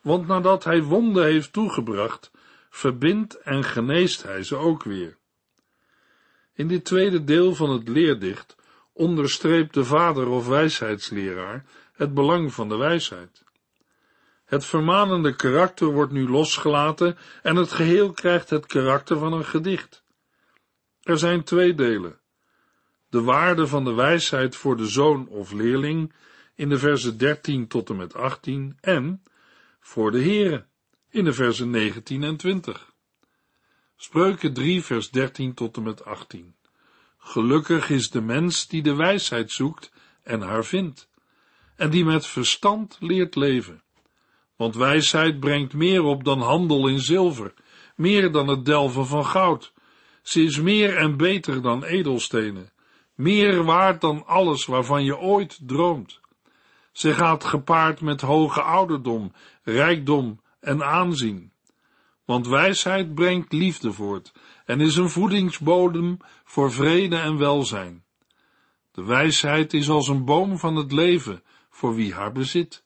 want 0.00 0.26
nadat 0.26 0.64
hij 0.64 0.82
wonden 0.82 1.24
heeft 1.24 1.52
toegebracht, 1.52 2.30
verbindt 2.70 3.40
en 3.40 3.64
geneest 3.64 4.22
hij 4.22 4.42
ze 4.42 4.56
ook 4.56 4.82
weer. 4.82 5.18
In 6.52 6.68
dit 6.68 6.84
tweede 6.84 7.24
deel 7.24 7.54
van 7.54 7.70
het 7.70 7.88
leerdicht 7.88 8.56
onderstreept 8.92 9.74
de 9.74 9.84
vader 9.84 10.28
of 10.28 10.46
wijsheidsleraar 10.46 11.64
het 11.92 12.14
belang 12.14 12.52
van 12.52 12.68
de 12.68 12.76
wijsheid. 12.76 13.44
Het 14.52 14.64
vermanende 14.64 15.36
karakter 15.36 15.86
wordt 15.86 16.12
nu 16.12 16.28
losgelaten 16.28 17.18
en 17.42 17.56
het 17.56 17.72
geheel 17.72 18.12
krijgt 18.12 18.50
het 18.50 18.66
karakter 18.66 19.18
van 19.18 19.32
een 19.32 19.44
gedicht. 19.44 20.04
Er 21.02 21.18
zijn 21.18 21.44
twee 21.44 21.74
delen 21.74 22.20
de 23.08 23.22
waarde 23.22 23.66
van 23.66 23.84
de 23.84 23.92
wijsheid 23.92 24.56
voor 24.56 24.76
de 24.76 24.86
zoon 24.86 25.28
of 25.28 25.52
leerling 25.52 26.12
in 26.54 26.68
de 26.68 26.78
versen 26.78 27.18
13 27.18 27.66
tot 27.66 27.90
en 27.90 27.96
met 27.96 28.14
18 28.14 28.78
en 28.80 29.22
voor 29.80 30.10
de 30.10 30.22
Here 30.22 30.66
in 31.08 31.24
de 31.24 31.32
versen 31.32 31.70
19 31.70 32.22
en 32.22 32.36
20. 32.36 32.92
Spreuken 33.96 34.52
3 34.52 34.82
vers 34.82 35.10
13 35.10 35.54
tot 35.54 35.76
en 35.76 35.82
met 35.82 36.04
18. 36.04 36.54
Gelukkig 37.18 37.90
is 37.90 38.10
de 38.10 38.20
mens 38.20 38.68
die 38.68 38.82
de 38.82 38.94
wijsheid 38.94 39.50
zoekt 39.50 39.92
en 40.22 40.40
haar 40.40 40.64
vindt, 40.64 41.08
en 41.76 41.90
die 41.90 42.04
met 42.04 42.26
verstand 42.26 42.96
leert 43.00 43.34
leven. 43.34 43.82
Want 44.62 44.76
wijsheid 44.76 45.40
brengt 45.40 45.74
meer 45.74 46.02
op 46.02 46.24
dan 46.24 46.40
handel 46.40 46.88
in 46.88 47.00
zilver, 47.00 47.54
meer 47.96 48.32
dan 48.32 48.48
het 48.48 48.64
delven 48.64 49.06
van 49.06 49.26
goud. 49.26 49.72
Ze 50.22 50.42
is 50.42 50.60
meer 50.60 50.96
en 50.96 51.16
beter 51.16 51.62
dan 51.62 51.84
edelstenen 51.84 52.72
meer 53.14 53.64
waard 53.64 54.00
dan 54.00 54.26
alles 54.26 54.66
waarvan 54.66 55.04
je 55.04 55.18
ooit 55.18 55.58
droomt. 55.66 56.20
Ze 56.92 57.14
gaat 57.14 57.44
gepaard 57.44 58.00
met 58.00 58.20
hoge 58.20 58.62
ouderdom, 58.62 59.32
rijkdom 59.62 60.40
en 60.60 60.84
aanzien. 60.84 61.52
Want 62.24 62.48
wijsheid 62.48 63.14
brengt 63.14 63.52
liefde 63.52 63.92
voort 63.92 64.32
en 64.64 64.80
is 64.80 64.96
een 64.96 65.10
voedingsbodem 65.10 66.16
voor 66.44 66.72
vrede 66.72 67.16
en 67.16 67.38
welzijn. 67.38 68.04
De 68.92 69.04
wijsheid 69.04 69.72
is 69.74 69.88
als 69.88 70.08
een 70.08 70.24
boom 70.24 70.58
van 70.58 70.76
het 70.76 70.92
leven 70.92 71.42
voor 71.70 71.94
wie 71.94 72.14
haar 72.14 72.32
bezit. 72.32 72.81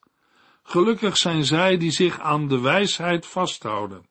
Gelukkig 0.68 1.16
zijn 1.16 1.44
zij 1.44 1.76
die 1.76 1.90
zich 1.90 2.20
aan 2.20 2.48
de 2.48 2.60
wijsheid 2.60 3.26
vasthouden. 3.26 4.06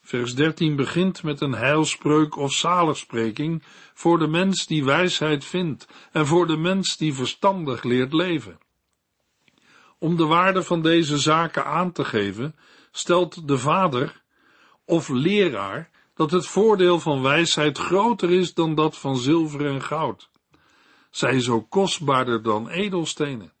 Vers 0.00 0.34
13 0.34 0.76
begint 0.76 1.22
met 1.22 1.40
een 1.40 1.54
heilspreuk 1.54 2.36
of 2.36 2.52
zaligspreking 2.52 3.62
voor 3.94 4.18
de 4.18 4.26
mens 4.26 4.66
die 4.66 4.84
wijsheid 4.84 5.44
vindt 5.44 5.86
en 6.12 6.26
voor 6.26 6.46
de 6.46 6.56
mens 6.56 6.96
die 6.96 7.14
verstandig 7.14 7.82
leert 7.82 8.12
leven. 8.12 8.58
Om 9.98 10.16
de 10.16 10.24
waarde 10.24 10.62
van 10.62 10.82
deze 10.82 11.18
zaken 11.18 11.64
aan 11.64 11.92
te 11.92 12.04
geven, 12.04 12.56
stelt 12.90 13.48
de 13.48 13.58
vader 13.58 14.22
of 14.84 15.08
leraar 15.08 15.90
dat 16.14 16.30
het 16.30 16.46
voordeel 16.46 17.00
van 17.00 17.22
wijsheid 17.22 17.78
groter 17.78 18.30
is 18.30 18.54
dan 18.54 18.74
dat 18.74 18.98
van 18.98 19.16
zilver 19.16 19.66
en 19.66 19.82
goud. 19.82 20.30
Zij 21.10 21.34
is 21.34 21.48
ook 21.48 21.70
kostbaarder 21.70 22.42
dan 22.42 22.68
edelstenen. 22.68 23.56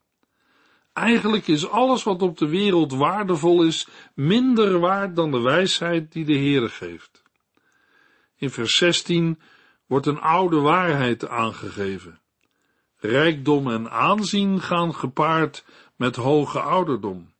Eigenlijk 0.98 1.46
is 1.48 1.68
alles 1.68 2.02
wat 2.02 2.22
op 2.22 2.38
de 2.38 2.48
wereld 2.48 2.92
waardevol 2.92 3.62
is, 3.62 3.88
minder 4.14 4.78
waard 4.78 5.16
dan 5.16 5.30
de 5.30 5.40
wijsheid 5.40 6.12
die 6.12 6.24
de 6.24 6.36
Heere 6.36 6.68
geeft. 6.68 7.22
In 8.36 8.50
vers 8.50 8.76
16 8.76 9.40
wordt 9.86 10.06
een 10.06 10.20
oude 10.20 10.56
waarheid 10.56 11.28
aangegeven. 11.28 12.20
Rijkdom 12.96 13.70
en 13.70 13.90
aanzien 13.90 14.60
gaan 14.60 14.94
gepaard 14.94 15.64
met 15.96 16.16
hoge 16.16 16.60
ouderdom. 16.60 17.32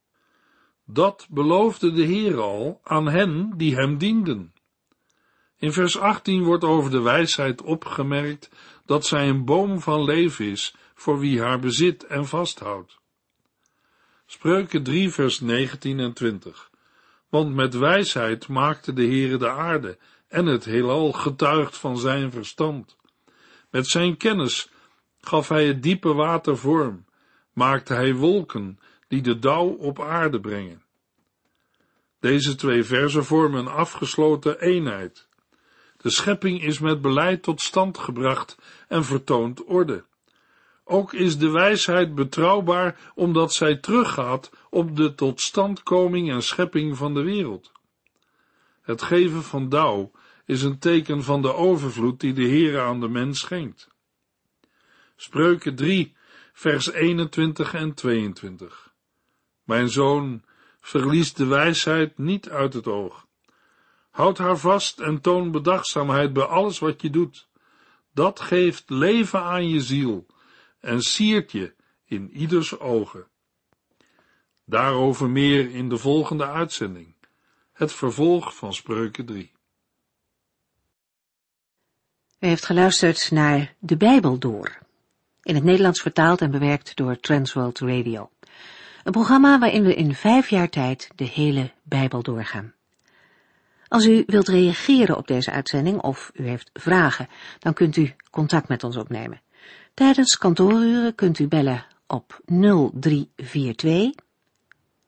Dat 0.85 1.27
beloofde 1.31 1.93
de 1.93 2.03
Heer 2.03 2.41
al 2.41 2.81
aan 2.83 3.09
hen 3.09 3.53
die 3.57 3.75
hem 3.75 3.99
dienden. 3.99 4.53
In 5.57 5.73
vers 5.73 5.99
18 5.99 6.43
wordt 6.45 6.65
over 6.65 6.91
de 6.91 7.01
wijsheid 7.01 7.63
opgemerkt 7.63 8.51
dat 8.87 9.07
zij 9.07 9.29
een 9.29 9.45
boom 9.45 9.81
van 9.81 10.05
leven 10.05 10.45
is 10.45 10.75
voor 10.95 11.19
wie 11.19 11.41
haar 11.41 11.59
bezit 11.59 12.05
en 12.05 12.27
vasthoudt. 12.27 12.98
Spreuken 14.31 14.83
3 14.83 15.11
vers 15.11 15.41
19 15.41 16.01
en 16.01 16.13
20. 16.13 16.71
Want 17.29 17.55
met 17.55 17.75
wijsheid 17.75 18.49
maakte 18.49 18.93
de 18.93 19.03
Heere 19.03 19.37
de 19.37 19.49
aarde 19.49 19.99
en 20.29 20.47
het 20.47 20.65
heelal 20.65 21.13
getuigt 21.13 21.77
van 21.77 21.99
zijn 21.99 22.31
verstand. 22.31 22.97
Met 23.71 23.87
zijn 23.87 24.17
kennis 24.17 24.71
gaf 25.21 25.49
hij 25.49 25.67
het 25.67 25.83
diepe 25.83 26.13
water 26.13 26.57
vorm, 26.57 27.05
maakte 27.53 27.95
hij 27.95 28.15
wolken 28.15 28.79
die 29.07 29.23
de 29.23 29.39
dauw 29.39 29.69
op 29.69 30.01
aarde 30.01 30.41
brengen. 30.41 30.83
Deze 32.21 32.55
twee 32.55 32.85
versen 32.85 33.25
vormen 33.25 33.61
een 33.61 33.73
afgesloten 33.73 34.61
eenheid. 34.61 35.29
De 35.97 36.11
schepping 36.11 36.63
is 36.63 36.79
met 36.79 37.01
beleid 37.01 37.43
tot 37.43 37.61
stand 37.61 37.99
gebracht 37.99 38.59
en 38.89 39.05
vertoont 39.05 39.65
orde. 39.65 40.05
Ook 40.91 41.13
is 41.13 41.39
de 41.39 41.51
wijsheid 41.51 42.15
betrouwbaar 42.15 42.99
omdat 43.15 43.53
zij 43.53 43.77
teruggaat 43.77 44.51
op 44.71 44.97
de 44.97 45.15
totstandkoming 45.15 46.31
en 46.31 46.43
schepping 46.43 46.97
van 46.97 47.15
de 47.15 47.23
wereld. 47.23 47.73
Het 48.83 49.03
geven 49.03 49.43
van 49.43 49.69
dauw 49.69 50.11
is 50.45 50.63
een 50.63 50.79
teken 50.79 51.23
van 51.23 51.43
de 51.43 51.55
overvloed 51.55 52.21
die 52.21 52.33
de 52.33 52.43
Heer 52.43 52.81
aan 52.81 53.01
de 53.01 53.09
mens 53.09 53.41
schenkt. 53.41 53.89
Spreuken 55.17 55.75
3, 55.75 56.17
vers 56.53 56.93
21 56.93 57.75
en 57.75 57.95
22. 57.95 58.93
Mijn 59.65 59.89
zoon, 59.89 60.43
verlies 60.81 61.35
de 61.35 61.47
wijsheid 61.47 62.19
niet 62.19 62.49
uit 62.49 62.75
het 62.75 62.87
oog. 62.87 63.27
Houd 64.11 64.39
haar 64.39 64.59
vast 64.59 65.01
en 65.01 65.21
toon 65.21 65.51
bedachtzaamheid 65.51 66.33
bij 66.33 66.45
alles 66.45 66.79
wat 66.79 67.03
je 67.03 67.11
doet. 67.11 67.49
Dat 68.15 68.41
geeft 68.41 68.91
leven 68.91 69.43
aan 69.43 69.69
je 69.69 69.81
ziel 69.81 70.27
en 70.81 71.01
siert 71.03 71.53
je 71.53 71.75
in 72.05 72.31
ieders 72.31 72.79
ogen. 72.79 73.27
Daarover 74.65 75.31
meer 75.31 75.71
in 75.71 75.89
de 75.89 75.99
volgende 75.99 76.47
uitzending. 76.47 77.15
Het 77.73 77.93
vervolg 77.93 78.57
van 78.57 78.75
Spreuken 78.75 79.27
3. 79.27 79.53
U 82.39 82.47
heeft 82.47 82.65
geluisterd 82.65 83.31
naar 83.31 83.75
De 83.79 83.97
Bijbel 83.97 84.39
Door, 84.39 84.79
in 85.43 85.55
het 85.55 85.65
Nederlands 85.65 86.01
vertaald 86.01 86.41
en 86.41 86.51
bewerkt 86.51 86.97
door 86.97 87.21
Transworld 87.21 87.79
Radio. 87.79 88.31
Een 89.05 89.13
programma 89.13 89.59
waarin 89.59 89.83
we 89.83 89.95
in 89.95 90.15
vijf 90.15 90.51
jaar 90.51 90.69
tijd 90.69 91.11
de 91.15 91.25
hele 91.25 91.73
Bijbel 91.83 92.23
doorgaan. 92.23 92.75
Als 93.89 94.07
u 94.07 94.23
wilt 94.27 94.49
reageren 94.49 95.17
op 95.17 95.27
deze 95.27 95.51
uitzending 95.51 96.01
of 96.01 96.31
u 96.35 96.47
heeft 96.47 96.71
vragen, 96.73 97.29
dan 97.59 97.75
kunt 97.75 97.97
u 97.97 98.15
contact 98.31 98.69
met 98.69 98.85
ons 98.85 98.97
opnemen. 98.97 99.41
Tijdens 99.99 100.39
kantooruren 100.39 101.15
kunt 101.15 101.39
u 101.39 101.49
bellen 101.49 101.87
op 102.07 102.41
0342 102.45 104.11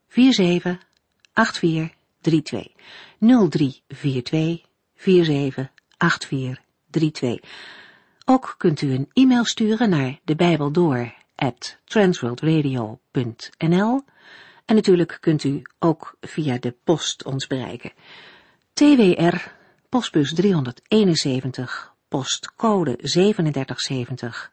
478432. 0.08 2.72
0342 3.18 4.64
478432. 4.94 7.50
Ook 8.24 8.54
kunt 8.58 8.80
u 8.80 8.92
een 8.92 9.08
e-mail 9.12 9.44
sturen 9.44 9.90
naar 9.90 10.18
de 10.24 10.34
Bijbel 10.34 10.72
door 10.72 11.14
transworldradio.nl 11.84 14.02
en 14.64 14.74
natuurlijk 14.74 15.18
kunt 15.20 15.44
u 15.44 15.62
ook 15.78 16.16
via 16.20 16.58
de 16.58 16.74
post 16.84 17.24
ons 17.24 17.46
bereiken. 17.46 17.92
TWR, 18.72 19.36
postbus 19.88 20.34
371, 20.34 21.94
postcode 22.08 22.96
3770, 22.96 24.52